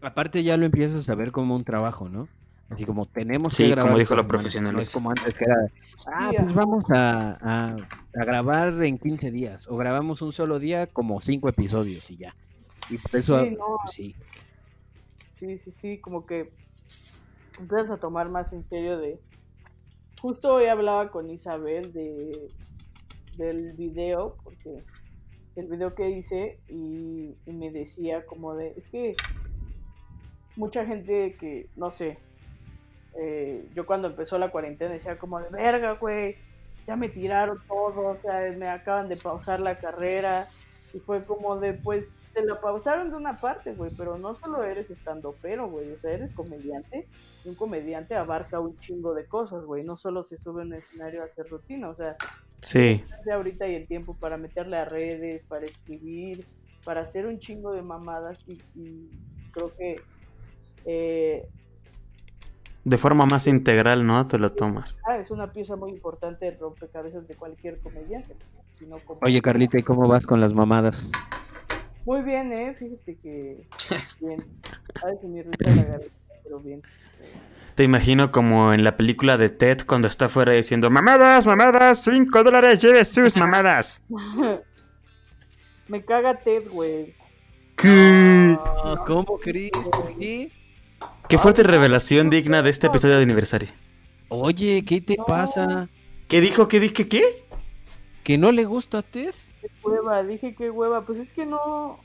[0.01, 2.29] Aparte ya lo empiezas a ver como un trabajo, ¿no?
[2.71, 4.73] Así como tenemos Sí, que grabar como dijo los profesionales.
[4.73, 5.55] No es como antes que era,
[6.07, 9.67] ah, pues vamos a, a- a grabar en 15 días.
[9.67, 12.35] O grabamos un solo día como cinco episodios y ya.
[12.89, 13.77] Y por eso, Sí, no.
[13.83, 14.15] pues sí.
[15.35, 16.51] Sí, sí, sí, como que
[17.59, 19.19] empiezas a tomar más en serio de...
[20.21, 22.51] Justo hoy hablaba con Isabel de
[23.37, 24.83] del video, porque
[25.55, 29.15] el video que hice y, me decía como de, es que
[30.55, 32.17] mucha gente que, no sé,
[33.19, 36.37] eh, yo cuando empezó la cuarentena decía como de, verga, güey,
[36.87, 40.47] ya me tiraron todo, o sea, me acaban de pausar la carrera,
[40.93, 44.63] y fue como de, pues, te la pausaron de una parte, güey, pero no solo
[44.63, 47.07] eres estando pero, güey, o sea, eres comediante,
[47.45, 50.73] y un comediante abarca un chingo de cosas, güey, no solo se sube a un
[50.73, 52.15] escenario a hacer rutina, o sea,
[52.61, 53.03] Sí.
[53.25, 56.45] de ahorita y el tiempo para meterle a redes, para escribir,
[56.85, 59.09] para hacer un chingo de mamadas y, y
[59.51, 60.01] creo que
[60.85, 61.47] eh,
[62.83, 64.25] De forma más integral, ¿no?
[64.25, 64.97] Te lo tomas.
[65.07, 68.35] ah, es una pieza muy importante del rompecabezas de cualquier comediante.
[69.05, 71.09] Como- Oye, Carlita, ¿y cómo vas con las mamadas?
[72.05, 73.67] Muy bien, eh, fíjate que
[74.19, 74.43] bien.
[75.03, 76.07] A veces mi risa la garganta,
[76.43, 76.81] pero bien.
[77.75, 82.43] Te imagino como en la película de Ted cuando está afuera diciendo mamadas, mamadas, 5
[82.43, 84.03] dólares, lleve sus mamadas.
[85.87, 87.15] Me caga Ted, güey.
[87.75, 88.57] ¿Qué?
[89.07, 89.71] ¿Cómo crees?
[89.91, 90.51] ¿Por qué?
[91.27, 93.69] Qué fuerte revelación digna de este episodio de aniversario.
[94.29, 95.25] Oye, ¿qué te No.
[95.25, 95.89] pasa?
[96.27, 96.67] ¿Qué dijo?
[96.67, 97.07] ¿Qué dije?
[97.07, 97.21] ¿Qué?
[98.23, 99.33] ¿Que no le gusta a Ted?
[99.61, 101.05] Qué hueva, dije qué hueva.
[101.05, 101.99] Pues es que no.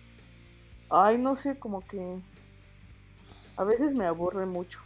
[0.88, 2.18] Ay, no sé, como que.
[3.56, 4.80] A veces me aburre mucho.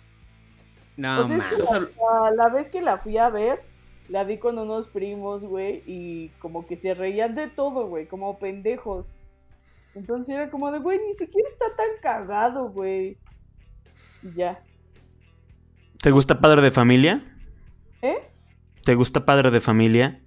[0.97, 1.89] No, sea, es que man.
[1.97, 3.63] la, la vez que la fui a ver,
[4.09, 8.39] la vi con unos primos, güey, y como que se reían de todo, güey, como
[8.39, 9.15] pendejos.
[9.95, 13.19] Entonces era como de, güey, ni siquiera está tan cagado, güey.
[14.23, 14.63] Y ya.
[16.03, 17.23] ¿Te gusta Padre de Familia?
[18.03, 18.19] ¿Eh?
[18.85, 20.23] ¿Te gusta Padre de Familia?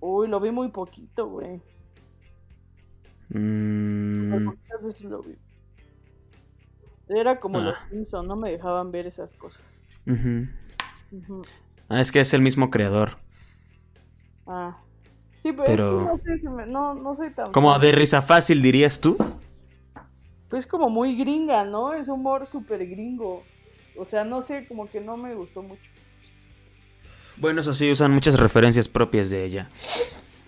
[0.00, 1.60] Uy, lo vi muy poquito, güey.
[3.30, 4.48] Mm,
[4.82, 5.36] veces lo vi.
[7.08, 7.62] Era como Ah.
[7.62, 9.62] los Simpson, no me dejaban ver esas cosas.
[11.88, 13.18] Ah, es que es el mismo creador.
[14.46, 14.78] Ah.
[15.38, 17.52] Sí, pero, Pero- es que no sé, se me- no, no soy tan...
[17.52, 17.80] Como fan.
[17.80, 19.16] de risa fácil, dirías tú.
[20.48, 21.92] Pues como muy gringa, ¿no?
[21.92, 23.42] Es humor súper gringo.
[23.96, 25.82] O sea, no sé, como que no me gustó mucho.
[27.40, 29.68] Bueno, eso sí, usan muchas referencias propias de ella.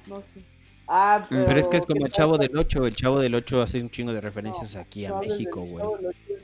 [0.06, 0.42] No sé.
[0.88, 1.42] Ah, pero...
[1.42, 2.86] Mm, Pero es que es como ¿qué el Chavo del 8.
[2.86, 5.78] El Chavo del 8 hace un chingo de referencias No, aquí a México, güey.
[5.84, 6.34] Chavo del Ocho,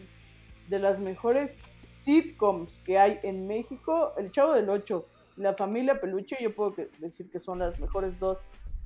[0.68, 5.04] De las mejores sitcoms que hay en México, El Chavo del 8
[5.36, 8.38] y La Familia Peluche, yo puedo que- decir que son las mejores dos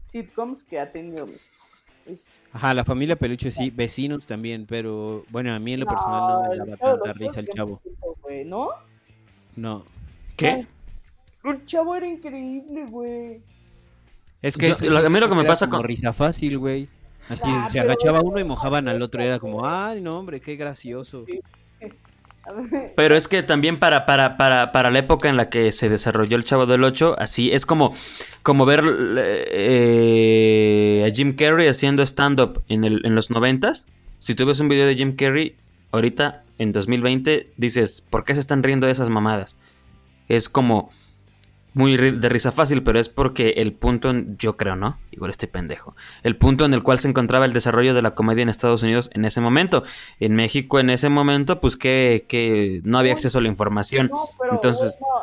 [0.05, 1.44] sitcoms que ha tenido México.
[2.07, 6.59] Es- Ajá, la familia Peluche sí, vecinos también, pero bueno, a mí en lo personal
[6.59, 7.81] no me daba tanta risa el chavo.
[7.85, 8.70] 100%, güey, ¿No?
[9.57, 9.85] No.
[10.37, 10.66] ¿Qué?
[11.44, 13.40] El chavo era increíble, güey.
[14.42, 16.59] Es que Yo- es- es- lo- a mí lo que me pasa con- risa fácil,
[16.59, 16.88] güey.
[17.29, 20.57] Así Ah, se agachaba uno y mojaban al otro, era como, ay, no, hombre, qué
[20.57, 21.24] gracioso.
[22.96, 26.37] Pero es que también para, para, para, para la época en la que se desarrolló
[26.37, 27.94] el Chavo del 8, así es como,
[28.42, 33.87] como ver eh, a Jim Carrey haciendo stand-up en, el- en los noventas.
[34.18, 35.57] Si tú ves un video de Jim Carrey
[35.92, 39.57] ahorita, en 2020, dices, ¿por qué se están riendo de esas mamadas?
[40.29, 40.90] Es como
[41.74, 44.98] muy de risa fácil, pero es porque el punto, en- yo creo, ¿no?
[45.11, 45.94] Igual estoy pendejo.
[46.22, 49.11] El punto en el cual se encontraba el desarrollo de la comedia en Estados Unidos
[49.14, 49.83] en ese momento.
[50.18, 54.09] En México en ese momento, pues que, que no había acceso a la información.
[54.11, 55.16] no, pero Entonces- bueno,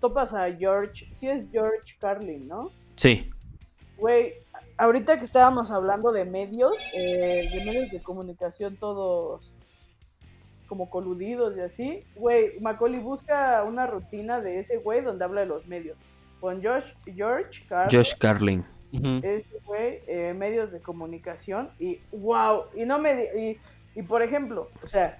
[0.00, 2.70] topas a George, sí es George Carlin, ¿no?
[2.96, 3.30] Sí.
[3.96, 4.34] Güey,
[4.76, 9.52] ahorita que estábamos hablando de medios, eh, de medios de comunicación todos
[10.66, 15.46] como coludidos y así, güey, Macaulay busca una rutina de ese güey donde habla de
[15.46, 15.96] los medios.
[16.40, 18.64] Con Josh, George Carlin, Josh Carlin.
[18.92, 23.58] Ese güey, eh, medios de comunicación y wow, y no me y,
[23.98, 25.16] y por ejemplo, o sea,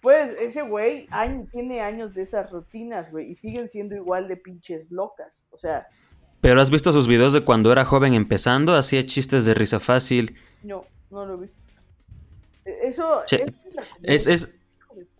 [0.00, 1.08] Pues ese güey
[1.50, 5.42] tiene años de esas rutinas, güey, y siguen siendo igual de pinches locas.
[5.50, 5.86] O sea,
[6.42, 10.36] Pero has visto sus videos de cuando era joven empezando, hacía chistes de risa fácil.
[10.62, 11.63] no, no lo he visto.
[12.64, 13.22] Eso,
[14.02, 14.48] es, Es,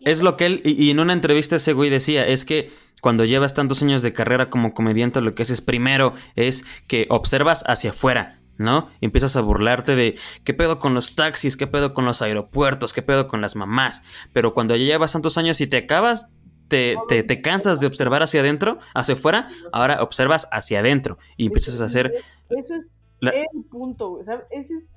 [0.01, 3.25] es, lo que él, y, y en una entrevista ese güey decía, es que cuando
[3.25, 7.91] llevas tantos años de carrera como comediante, lo que haces primero es que observas hacia
[7.91, 8.89] afuera, ¿no?
[9.01, 12.93] Y empiezas a burlarte de qué pedo con los taxis, qué pedo con los aeropuertos,
[12.93, 14.01] qué pedo con las mamás.
[14.33, 16.29] Pero cuando ya llevas tantos años y te acabas,
[16.67, 21.47] te, te, te cansas de observar hacia adentro, hacia afuera, ahora observas hacia adentro y
[21.47, 22.11] empiezas a hacer...
[22.49, 24.21] Eso es la- el punto.
[24.25, 24.45] ¿sabes?
[24.49, 24.89] Esa es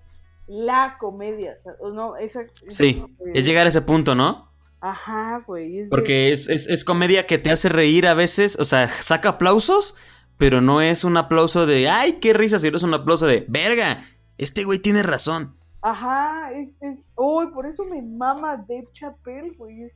[0.48, 1.54] la comedia.
[1.80, 4.50] O no, esa, Sí, es llegar a ese punto, ¿no?
[4.80, 5.78] Ajá, güey.
[5.78, 8.86] es de- Porque es, es, es comedia que te hace reír a veces, o sea,
[8.86, 9.94] saca aplausos,
[10.36, 14.04] pero no es un aplauso de, ay, qué risa, sino es un aplauso de, verga,
[14.38, 15.56] este güey tiene razón.
[15.82, 16.80] Ajá, es.
[16.82, 17.12] es...
[17.16, 19.92] Uy, por eso me mama Dave Chappelle, güey.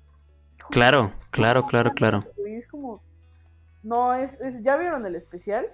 [0.71, 2.25] Claro, claro, claro, claro.
[2.37, 3.03] güey, Es como.
[3.83, 5.67] No, es, es- ¿Ya vieron el especial?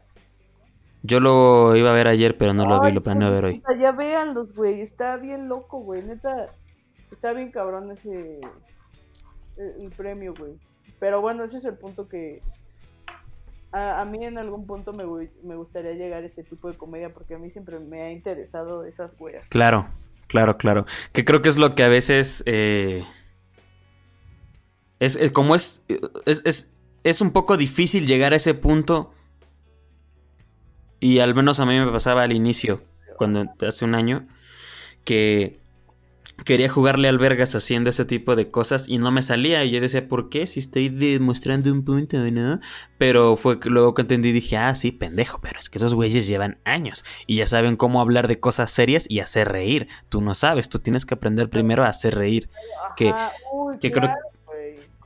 [1.03, 3.63] Yo lo iba a ver ayer, pero no lo vi, lo planeo ver hoy.
[3.79, 4.81] Ya véanlos, güey.
[4.81, 6.03] Está bien loco, güey.
[6.03, 6.47] Neta.
[7.13, 8.41] Está bien cabrón ese.
[9.57, 10.55] El, el premio, güey.
[10.99, 12.43] Pero bueno, ese es el punto que.
[13.71, 17.35] A, a mí en algún punto me gustaría llegar a ese tipo de comedia porque
[17.35, 19.47] a mí siempre me ha interesado esas weas.
[19.51, 19.89] Claro,
[20.27, 20.87] claro, claro.
[21.13, 22.43] Que creo que es lo que a veces...
[22.47, 23.05] eh,
[25.01, 25.85] es, es- como es,
[26.27, 26.73] es, es,
[27.05, 29.13] es un poco difícil llegar a ese punto.
[31.01, 32.83] Y al menos a mí me pasaba al inicio,
[33.17, 34.27] cuando hace un año,
[35.05, 35.59] que
[36.45, 39.65] quería jugarle al vergas haciendo ese tipo de cosas y no me salía.
[39.65, 40.47] Y yo decía, ¿por qué?
[40.47, 42.61] Si estoy demostrando un punto, ¿no?
[42.97, 46.27] Pero fue que luego que entendí dije, ah, sí, pendejo, pero es que esos güeyes
[46.27, 49.89] llevan años y ya saben cómo hablar de cosas serias y hacer reír.
[50.09, 52.49] Tú no sabes, tú tienes que aprender primero a hacer reír.
[52.97, 53.13] Que-
[53.53, 54.21] uy, que creo- claro,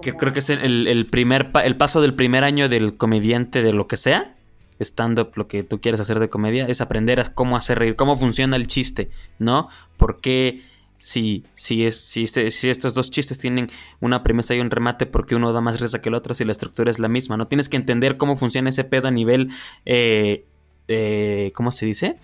[0.03, 3.63] Que creo que es el, el primer pa- el paso del primer año del comediante
[3.63, 4.35] de lo que sea.
[4.85, 8.17] Stand-up, lo que tú quieres hacer de comedia, es aprender a cómo hacer reír, cómo
[8.17, 9.69] funciona el chiste, ¿no?
[9.97, 10.63] ¿Por qué
[10.99, 13.67] si, si, es, si, este- si estos dos chistes tienen
[14.01, 16.45] una premisa y un remate, ¿por qué uno da más risa que el otro si
[16.45, 17.37] la estructura es la misma?
[17.37, 17.49] ¿No?
[17.49, 19.51] Tienes que entender cómo funciona ese pedo a nivel,
[19.85, 20.45] eh,
[20.89, 22.17] eh, ¿cómo se dice?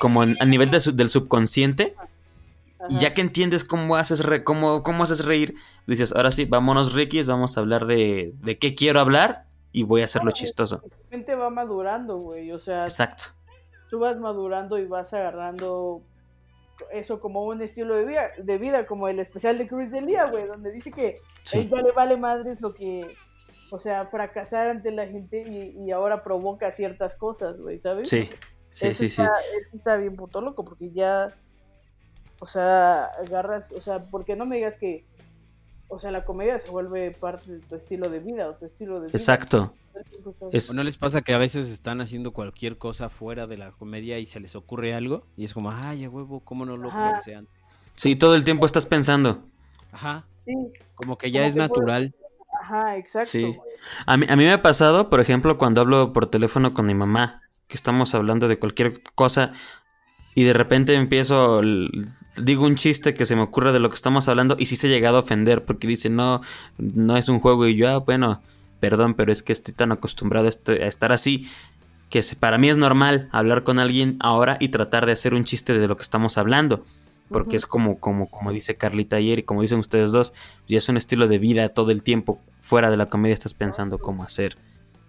[0.00, 1.94] Como en- a nivel de su- del subconsciente.
[2.90, 5.54] Y ya que entiendes cómo haces, re- cómo, cómo haces reír,
[5.86, 10.02] dices, ahora sí, vámonos Rikis, vamos a hablar de, de qué quiero hablar y voy
[10.02, 10.78] a hacerlo chistoso.
[10.80, 12.52] Tu mente va madurando, güey.
[12.52, 13.24] O sea, Exacto.
[13.90, 16.00] tú vas madurando y vas agarrando
[16.92, 20.46] eso como un estilo de vida, de vida como el especial de Cruz Delia, güey,
[20.46, 21.68] donde dice que a él Sí.
[21.68, 23.16] ya le vale madres lo que,
[23.72, 28.08] o sea, fracasar ante la gente y, y ahora provoca ciertas cosas, güey, ¿sabes?
[28.08, 28.30] Sí,
[28.70, 29.22] sí, Eso sí, sí.
[29.22, 31.32] está, eso está bien puto loco, porque ya,
[32.40, 35.04] o sea, agarras, o sea, porque no me digas que,
[35.88, 38.94] o sea, la comedia se vuelve parte de tu estilo de vida o tu estilo
[39.00, 39.16] de vida.
[39.18, 39.72] Exacto.
[39.92, 42.78] Todo el tiempo estás- Es- ¿O no les pasa que a veces están haciendo cualquier
[42.78, 45.24] cosa fuera de la comedia y se les ocurre algo?
[45.36, 47.12] Y es como, ay, a huevo, ¿cómo no lo Ajá.
[47.12, 47.54] pensé antes?
[47.94, 49.44] Sí, todo el tiempo estás pensando.
[49.92, 50.54] Ajá, Sí,
[50.96, 52.14] como que ya Como es que natural.
[52.60, 53.28] ajá, exacto.
[53.30, 53.56] Sí.
[54.06, 56.94] A mí, a mí me ha pasado, por ejemplo, cuando hablo por teléfono con mi
[56.94, 59.52] mamá, que estamos hablando de cualquier cosa
[60.34, 61.60] y de repente empiezo,
[62.36, 64.88] digo un chiste que se me ocurre de lo que estamos hablando y sí se
[64.88, 66.40] ha llegado a ofender porque dice, no,
[66.78, 68.42] no es un juego y yo, ah, bueno,
[68.80, 71.48] perdón, pero es que estoy tan acostumbrado a, este- estar así
[72.10, 75.76] que para mí es normal hablar con alguien ahora y tratar de hacer un chiste
[75.78, 76.84] de lo que estamos hablando.
[77.30, 80.34] Porque es como, como, como dice Carlita ayer y como dicen ustedes dos,
[80.68, 82.38] ya es un estilo de vida todo el tiempo.
[82.60, 84.58] Fuera de la comedia estás pensando cómo hacer.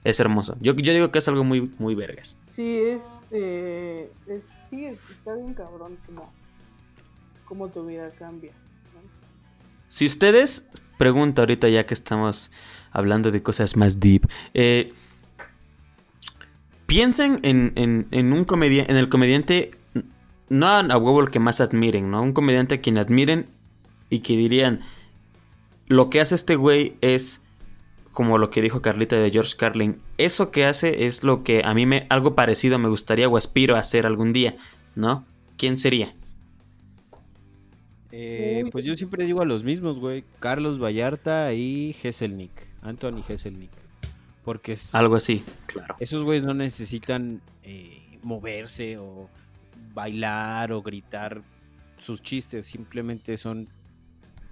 [0.06, 0.56] Es hermoso.
[0.62, 2.38] Yo, yo digo que es algo muy, muy vergas.
[2.48, 6.32] Sí, es, eh, es- sí, es- está bien cabrón como,
[7.46, 8.52] como tu vida cambia.
[9.88, 12.52] Si ustedes, pregunta ahorita ya que estamos
[12.92, 14.94] hablando de cosas más deep, eh,
[16.86, 19.71] piensen en, en, un comediante, en el comediante,
[20.50, 22.21] no a huevo el que más admiren, ¿no?
[22.21, 23.48] Un comediante a quien admiren
[24.10, 24.82] y que dirían,
[25.88, 27.42] lo que hace este güey es
[28.12, 31.74] como lo que dijo Carlita de George Carlin, eso que hace es lo que a
[31.74, 34.56] mí me, algo parecido me gustaría o aspiro a hacer algún día,
[34.96, 35.26] ¿no?
[35.58, 36.13] ¿Quién sería?
[38.12, 40.24] Eh, pues yo siempre digo a los mismos, güey.
[40.40, 42.52] Carlos Vallarta y Hesselnick.
[42.82, 43.72] Anthony Hesselnick.
[44.44, 45.96] Porque es- Algo así, claro.
[46.00, 49.28] esos güeyes no necesitan eh, moverse o
[49.94, 51.42] bailar o gritar
[52.00, 52.68] sus chistes.
[52.68, 53.68] Simplemente son.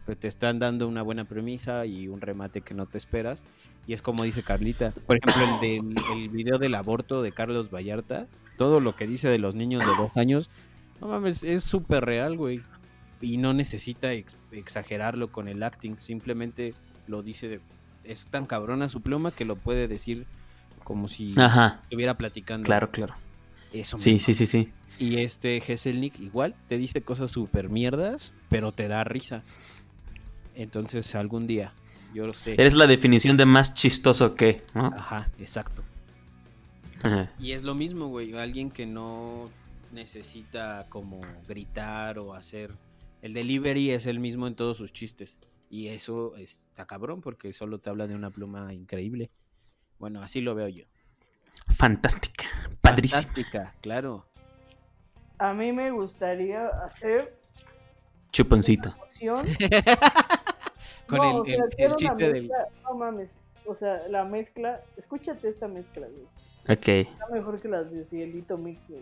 [0.06, 3.44] Pues, te están dando una buena premisa y un remate que no te esperas.
[3.88, 4.92] Y es como dice Carlita.
[5.06, 8.28] Por ejemplo, el del el video del aborto de Carlos Vallarta.
[8.58, 10.50] Todo lo que dice de los niños de dos años.
[11.02, 12.62] No mames, es súper real, güey.
[13.20, 16.74] y no necesita ex- exagerarlo con el acting, simplemente
[17.08, 17.60] lo dice de,
[18.04, 20.26] es tan cabrona su pluma que lo puede decir
[20.84, 22.66] como si Ajá, estuviera platicando.
[22.66, 23.16] claro, claro.
[23.72, 24.70] Eso Sí, sí, sí, sí.
[25.00, 29.42] Y este Gesselnik igual te dice cosas súper mierdas, pero te da risa.
[30.56, 31.74] Entonces algún día,
[32.14, 32.54] yo lo sé.
[32.54, 34.88] Eres la definición de más chistoso que, ¿no?
[34.88, 35.84] Ajá, exacto.
[37.04, 37.32] Ajá.
[37.40, 38.36] Y es lo mismo, güey.
[38.38, 39.50] Alguien que no
[39.92, 42.72] necesita como gritar o hacer.
[43.22, 45.38] El delivery es el mismo en todos sus chistes.
[45.70, 49.32] Y eso está cabrón porque solo te habla de una pluma increíble.
[49.98, 50.86] Bueno, así lo veo yo.
[51.68, 52.46] Fantástica,
[52.82, 53.22] padrísima.
[53.22, 54.28] Fantástica, claro.
[55.40, 57.40] A mí me gustaría hacer
[58.34, 58.96] Chuponcito.
[61.08, 62.34] Con no, el, o sea, el- el chiste del.
[62.44, 63.36] mezcla, No mames.
[63.66, 64.82] O sea, la mezcla.
[64.98, 66.78] Escúchate esta mezcla, güey.
[66.78, 66.88] Ok.
[67.12, 69.02] Está mejor que las de Cielito Mix, güey.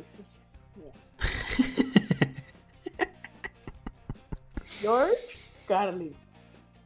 [4.81, 5.15] George
[5.67, 6.15] Carlin.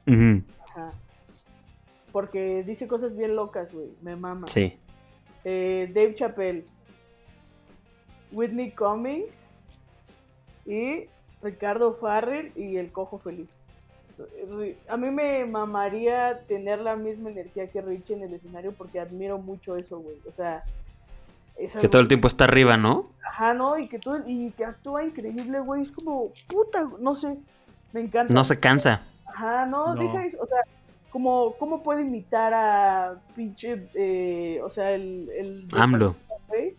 [0.07, 0.93] Ujú, Ajá.
[2.11, 3.89] Porque dice cosas bien locas, güey.
[4.01, 4.47] Me mama.
[4.47, 4.77] Sí.
[5.43, 6.65] Eh, Dave Chappelle.
[8.31, 9.35] Whitney Cummings.
[10.65, 11.07] Y
[11.41, 13.49] Ricardo Farrell y el Cojo Feliz.
[14.87, 19.37] A mí me mamaría tener la misma energía que Richie en el escenario porque admiro
[19.37, 20.17] mucho eso, güey.
[20.27, 20.63] O sea,
[21.57, 23.09] es Que todo el tiempo está arriba, ¿no?
[23.27, 23.77] Ajá, ¿no?
[23.77, 25.81] Y que, todo, y que actúa increíble, güey.
[25.81, 27.37] Es como, puta, no sé.
[27.93, 28.33] Me encanta.
[28.33, 29.01] No se cansa.
[29.25, 30.01] Ajá, no, No.
[30.01, 30.43] deja eso.
[30.43, 30.59] O sea,
[31.11, 35.29] como, ¿cómo puede imitar a pinche, eh, o sea, el...
[35.37, 36.13] el de AMLO.
[36.13, 36.75] Pachuca, güey?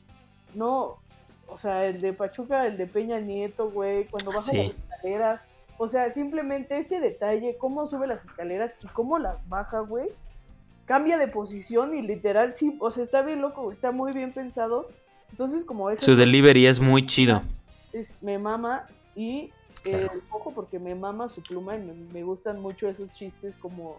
[0.54, 0.96] No,
[1.48, 4.56] o sea, el de Pachuca, el de Peña Nieto, güey, cuando baja Sí.
[4.56, 5.44] las escaleras.
[5.78, 10.08] O sea, simplemente ese detalle, cómo sube las escaleras y cómo las baja, güey.
[10.86, 14.88] Cambia de posición y literal, sí, o sea, está bien loco, está muy bien pensado.
[15.30, 17.42] Entonces, como eso Su delivery es muy chido.
[17.92, 19.50] es, me mama y
[19.84, 20.12] eh, Claro.
[20.14, 23.98] el cojo porque me mama su pluma y me, me gustan mucho esos chistes como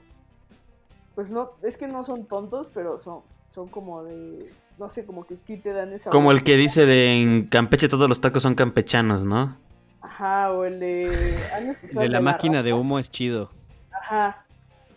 [1.16, 5.26] pues no es que no son tontos pero son son como de no sé como
[5.26, 8.44] que sí te dan esa Como el que dice de en Campeche todos los tacos
[8.44, 9.58] son campechanos, ¿no?
[10.02, 13.52] Ajá o el de ¿han escuchado De la máquina de humo es chido.
[13.92, 14.46] ajá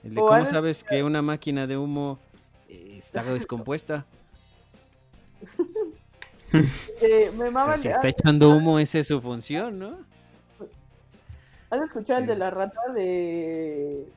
[0.05, 2.19] El de O cómo sabes que una máquina de humo
[2.69, 4.05] eh, está descompuesta.
[7.01, 9.99] Eh, me mama Si está echando humo, esa es su función, ¿no?
[11.71, 14.09] ¿Has escuchado el de la rata de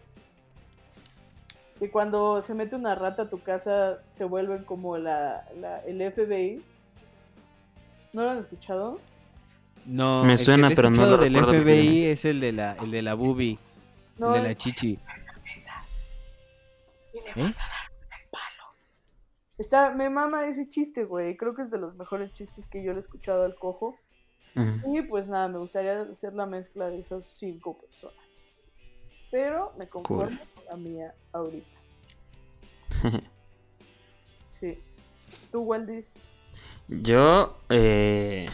[1.78, 6.12] que cuando se mete una rata a tu casa se vuelven como la, la el
[6.12, 6.64] FBI?
[8.14, 9.00] ¿No lo han escuchado?
[9.86, 12.12] No, Me el que suena, pero no lo del recuerdo FBI bien.
[12.12, 13.58] es el de la, el de la boobie,
[14.18, 14.98] No, el de la chichi.
[17.14, 17.34] y le ¿Eh?
[17.44, 18.64] vas a dar con el palo.
[19.58, 21.36] Está, me mama ese chiste, güey.
[21.38, 23.98] Creo que es de los mejores chistes que yo le he escuchado al cojo.
[24.88, 28.16] Y pues nada, me gustaría hacer la mezcla de esos cinco personas.
[29.32, 31.68] Pero me conformo con la mía ahorita.
[34.60, 34.80] Sí.
[35.52, 36.06] ¿Tú, Waldis?
[36.88, 38.46] Yo, eh...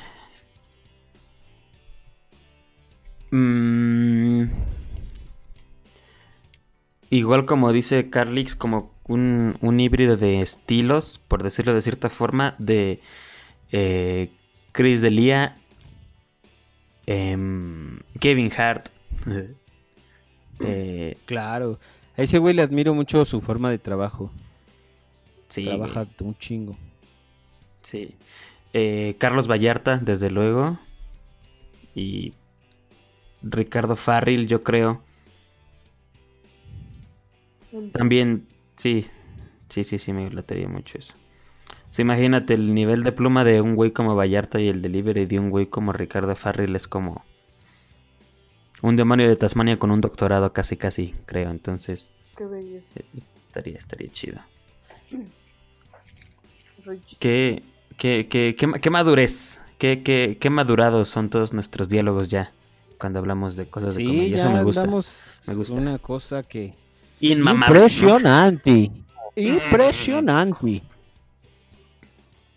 [3.32, 4.44] mm,
[7.10, 12.56] igual como dice Carlix, como un, un híbrido de estilos, por decirlo de cierta forma,
[12.60, 13.00] de
[13.72, 14.30] eh,
[14.72, 15.58] Chris Delia,
[17.06, 18.90] em, Kevin Hart.
[20.60, 21.80] eh, Claro.
[22.18, 24.32] A ese güey le admiro mucho su forma de trabajo.
[25.48, 26.78] sí, Trabaja un chingo.
[27.82, 28.14] Sí.
[28.74, 30.78] Eh, Carlos Vallarta, desde luego.
[31.96, 32.34] Y
[33.42, 35.02] Ricardo Farril, yo creo.
[37.94, 39.08] También, sí.
[39.70, 41.14] Sí, sí, sí, me latería mucho eso.
[41.90, 45.40] Sea, imagínate el nivel de pluma de un güey como Vallarta y el delivery de
[45.40, 47.24] un güey como Ricardo Farril es como
[48.82, 51.52] un demonio de Tasmania con un doctorado casi, casi, creo.
[51.52, 52.88] Entonces, Qué belleza.
[53.48, 54.40] estaría, estaría chido.
[57.20, 57.64] Qué,
[57.98, 62.52] qué, qué, qué madurez, qué, qué, qué madurados son todos nuestros diálogos ya
[63.00, 64.30] cuando hablamos de cosas de Sí, comedia.
[64.30, 64.86] ya Eso me gusta.
[65.48, 65.76] me gusta.
[65.80, 66.74] Una cosa que...
[67.22, 68.92] Impresionante.
[69.36, 70.84] Impresionante.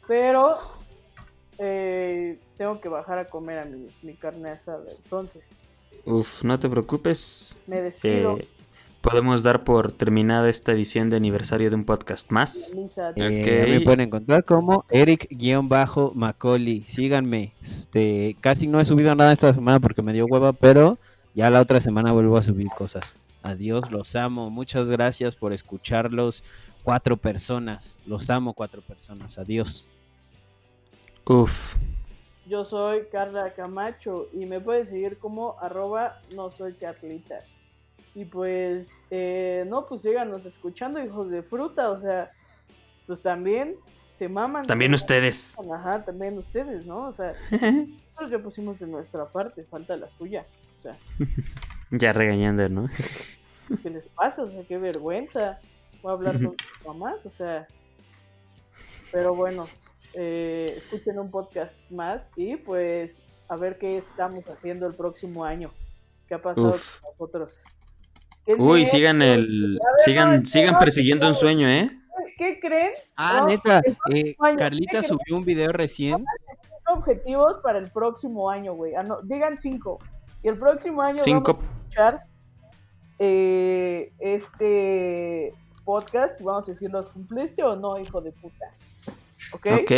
[0.07, 0.59] Pero
[1.59, 4.85] eh, tengo que bajar a comer a mi, mi carne asada.
[5.05, 5.43] Entonces,
[6.05, 7.57] Uf, no te preocupes.
[7.67, 8.37] me despido.
[8.39, 8.49] Eh,
[9.03, 12.75] podemos dar por terminada esta edición de aniversario de un podcast más.
[13.17, 13.67] Eh.
[13.69, 16.83] Me pueden encontrar como Eric-Macaulay.
[16.87, 17.53] Síganme.
[17.61, 20.99] Este, casi no he subido nada esta semana porque me dio hueva, pero
[21.35, 23.19] ya la otra semana vuelvo a subir cosas.
[23.43, 24.49] Adiós, los amo.
[24.51, 26.45] Muchas gracias por escucharlos.
[26.85, 27.99] Cuatro personas.
[28.07, 29.37] Los amo, cuatro personas.
[29.37, 29.89] Adiós.
[31.25, 31.77] Uf.
[32.47, 37.41] Yo soy Carla Camacho y me puedes seguir como arroba no soy Carlita.
[38.15, 42.31] Y pues, eh, no, pues síganos escuchando, hijos de fruta, o sea,
[43.07, 43.77] pues también
[44.13, 44.67] se maman.
[44.67, 45.57] También ustedes.
[45.73, 47.09] Ajá, también ustedes, ¿no?
[47.09, 50.47] O sea, nosotros ya pusimos de nuestra parte, falta la suya.
[50.79, 50.99] O sea,
[51.93, 52.89] Ya regañando, ¿no?
[53.83, 54.43] ¿qué les pasa?
[54.43, 55.61] O sea, qué vergüenza.
[56.03, 57.67] Voy a hablar con sus mamás, o sea.
[59.13, 59.67] Pero bueno,
[60.15, 65.71] eh, escuchen un podcast más y pues a ver qué estamos haciendo el próximo año.
[66.27, 67.01] ¿Qué ha pasado Uf.
[67.01, 67.63] con nosotros?
[68.45, 69.79] ¿Qué Uy, sigan el.
[70.05, 71.91] Sigan, sigan persiguiendo un sueño, ¿eh?
[72.37, 72.93] ¿Qué creen?
[73.17, 73.95] Ah, No, neta, el eh,
[74.35, 76.25] próximo año, Carlita ¿qué subió un video recién.
[76.89, 78.95] objetivos para el próximo año, güey.
[78.95, 79.99] Ah, no, digan cinco.
[80.43, 81.55] Y el próximo año Cinco.
[81.55, 82.23] vamos a escuchar
[83.21, 88.67] eh, este podcast y vamos a decir, ¿los cumpliste o no, hijo de puta?
[89.53, 89.67] ¿Ok?
[89.83, 89.93] Ok.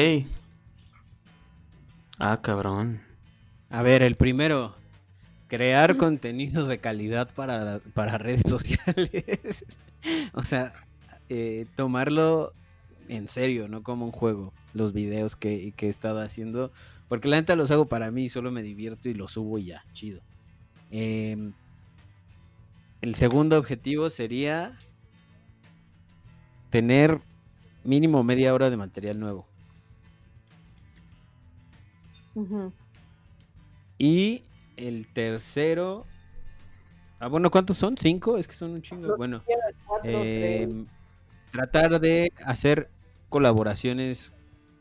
[2.18, 3.00] Ah, cabrón.
[3.70, 4.74] A ver, el primero,
[5.54, 9.78] crear contenido de calidad para, para redes sociales.
[10.32, 10.72] o sea,
[11.28, 12.52] eh, tomarlo
[13.08, 16.72] en serio, no como un juego, los videos que, que he estado haciendo.
[17.08, 19.84] Porque la neta los hago para mí, solo me divierto y los subo y ya,
[19.92, 20.22] chido.
[20.90, 21.52] Em,
[23.00, 24.76] el segundo objetivo sería
[26.70, 27.20] tener
[27.84, 29.46] mínimo media hora de material nuevo.
[33.96, 34.42] Y
[34.76, 36.06] el tercero.
[37.20, 37.96] Ah, bueno, ¿cuántos son?
[37.96, 38.38] ¿Cinco?
[38.38, 39.16] Es que son un chingo.
[39.16, 39.42] Bueno,
[40.02, 40.84] eh,
[41.50, 42.90] tratar de hacer
[43.28, 44.32] colaboraciones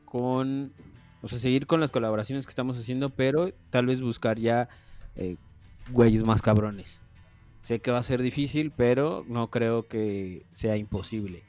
[0.05, 0.73] con.
[1.21, 4.67] O sea, seguir con las colaboraciones que estamos haciendo, pero tal vez buscar ya
[5.15, 5.37] eh,
[5.91, 7.01] güeyes más cabrones.
[7.61, 11.43] Sé que va a ser difícil, pero no creo que sea imposible.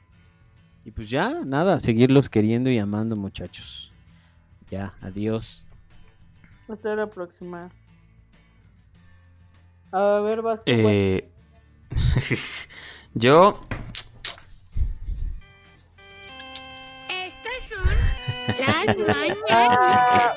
[0.85, 3.91] Y pues ya, nada, seguirlos queriendo y amando, muchachos.
[4.69, 5.65] Ya, adiós.
[6.69, 7.69] Hasta la próxima.
[9.95, 10.61] A ver, vas.
[10.65, 11.29] Eh,
[13.13, 13.61] yo.
[17.09, 17.85] Estas son
[19.07, 19.37] las.
[19.49, 20.33] Ah,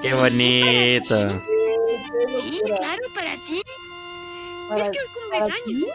[0.00, 1.28] Qué bonito.
[1.28, 3.62] Sí, claro, para ti.
[4.68, 5.88] Para- Es que cumples años.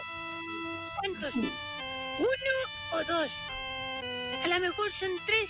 [1.00, 1.34] ¿Cuántos?
[1.36, 2.54] ¿Uno
[2.92, 3.32] o dos?
[4.44, 5.48] A lo mejor son tres.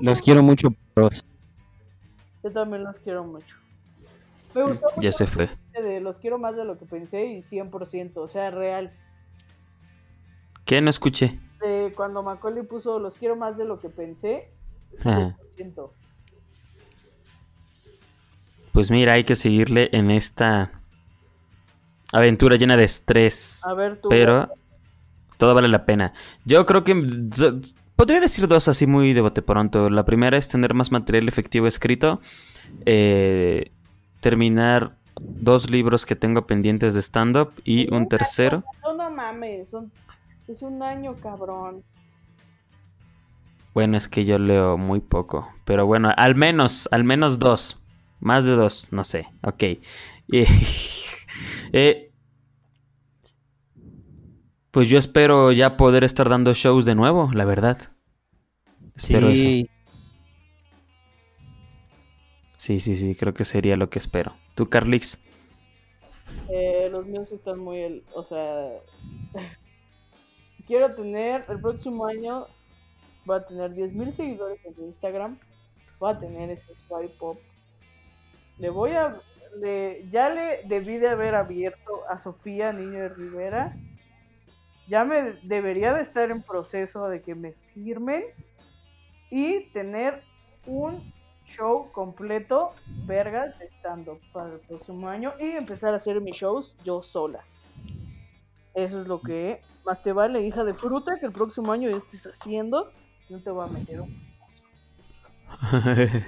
[0.00, 1.24] Los quiero mucho, pros.
[2.42, 3.54] Yo también los quiero mucho.
[4.54, 5.50] Me gustó Ya se fue.
[5.80, 8.92] de los quiero más de lo que pensé y 100%, o sea, real.
[10.64, 10.80] ¿Qué?
[10.80, 11.38] No escuché.
[11.60, 14.50] De cuando Macaulay puso los quiero más de lo que pensé,
[15.04, 15.36] Ah.
[15.56, 15.92] 100%.
[18.72, 20.70] Pues mira, hay que seguirle en esta
[22.12, 23.64] aventura llena de estrés.
[23.64, 24.08] A ver tú.
[24.08, 24.48] Pero
[25.36, 26.12] todo vale la pena.
[26.44, 26.94] Yo creo que
[27.96, 29.90] podría decir dos así muy de bote pronto.
[29.90, 32.20] La primera es tener más material efectivo escrito.
[32.86, 33.72] eh,
[34.20, 37.52] terminar dos libros que tengo pendientes de stand-up.
[37.64, 38.64] Y un tercero.
[38.82, 39.90] No, no mames, son,
[40.46, 41.82] es un año, cabrón.
[43.74, 45.48] Bueno, es que yo leo muy poco.
[45.64, 47.80] Pero bueno, al menos, al menos dos.
[48.20, 49.28] Más de dos, no sé.
[49.42, 49.64] Ok.
[50.30, 50.46] Eh,
[51.72, 52.12] eh,
[54.72, 57.78] pues yo espero ya poder estar dando shows de nuevo, la verdad.
[58.94, 59.68] Espero eso.
[62.68, 64.34] Sí, Sí, sí, creo que sería lo que espero.
[64.54, 65.18] ¿Tú, Carlix?
[66.50, 68.72] Eh, los míos están muy, o sea,
[70.66, 72.46] quiero tener, el próximo año
[73.24, 75.38] voy a tener 10.000 seguidores en Instagram,
[75.98, 77.38] voy a tener ese swipe up.
[78.58, 79.18] Le voy a,
[79.56, 83.78] le, ya le debí de haber abierto a Sofía Niño de Rivera,
[84.88, 88.24] ya me debería de estar en proceso de que me firmen
[89.30, 90.22] y tener
[90.66, 91.16] un
[91.48, 92.72] show completo,
[93.06, 97.44] vergas, de stand-up para el próximo año y empezar a hacer mis shows yo sola.
[98.74, 101.96] Eso es lo que más te vale, hija de fruta, que el próximo año ya
[101.96, 102.92] estés haciendo.
[103.28, 104.28] No te voy a meter un...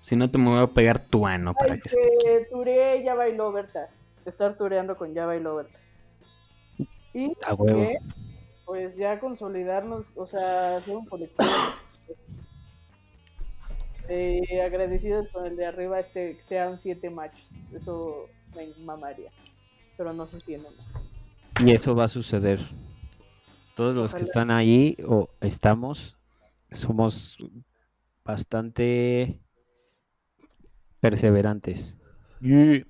[0.00, 1.96] si no te me voy a pegar tu ano para Ay, que se...
[2.22, 3.88] que turé, ya bailó Berta.
[4.26, 5.78] Estar tureando con ya bailó Berta.
[7.14, 7.80] Y a huevo.
[7.80, 7.98] que,
[8.66, 11.50] pues ya consolidarnos, o sea, hacer un colectivo.
[14.12, 17.48] Eh, agradecidos con el de arriba, este, que sean siete machos.
[17.72, 19.30] Eso me mamaría.
[19.96, 20.76] Pero no sé si en uno.
[21.64, 22.58] Y eso va a suceder.
[23.76, 24.26] Todos los que Ojalá.
[24.26, 26.18] están ahí o estamos,
[26.72, 27.38] somos
[28.24, 29.38] bastante
[30.98, 31.96] perseverantes.
[32.40, 32.84] Ye,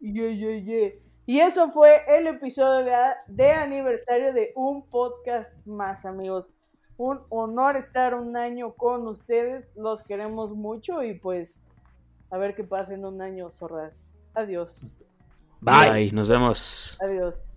[0.00, 1.02] ye, ye.
[1.24, 2.94] Y eso fue el episodio de,
[3.28, 6.52] de aniversario de un podcast más, amigos.
[6.98, 9.72] Un honor estar un año con ustedes.
[9.76, 11.62] Los queremos mucho y pues
[12.30, 14.12] a ver qué pasa en un año, zorras.
[14.34, 14.96] Adiós.
[15.60, 16.12] Bye.
[16.12, 16.98] Nos vemos.
[17.00, 17.47] Adiós.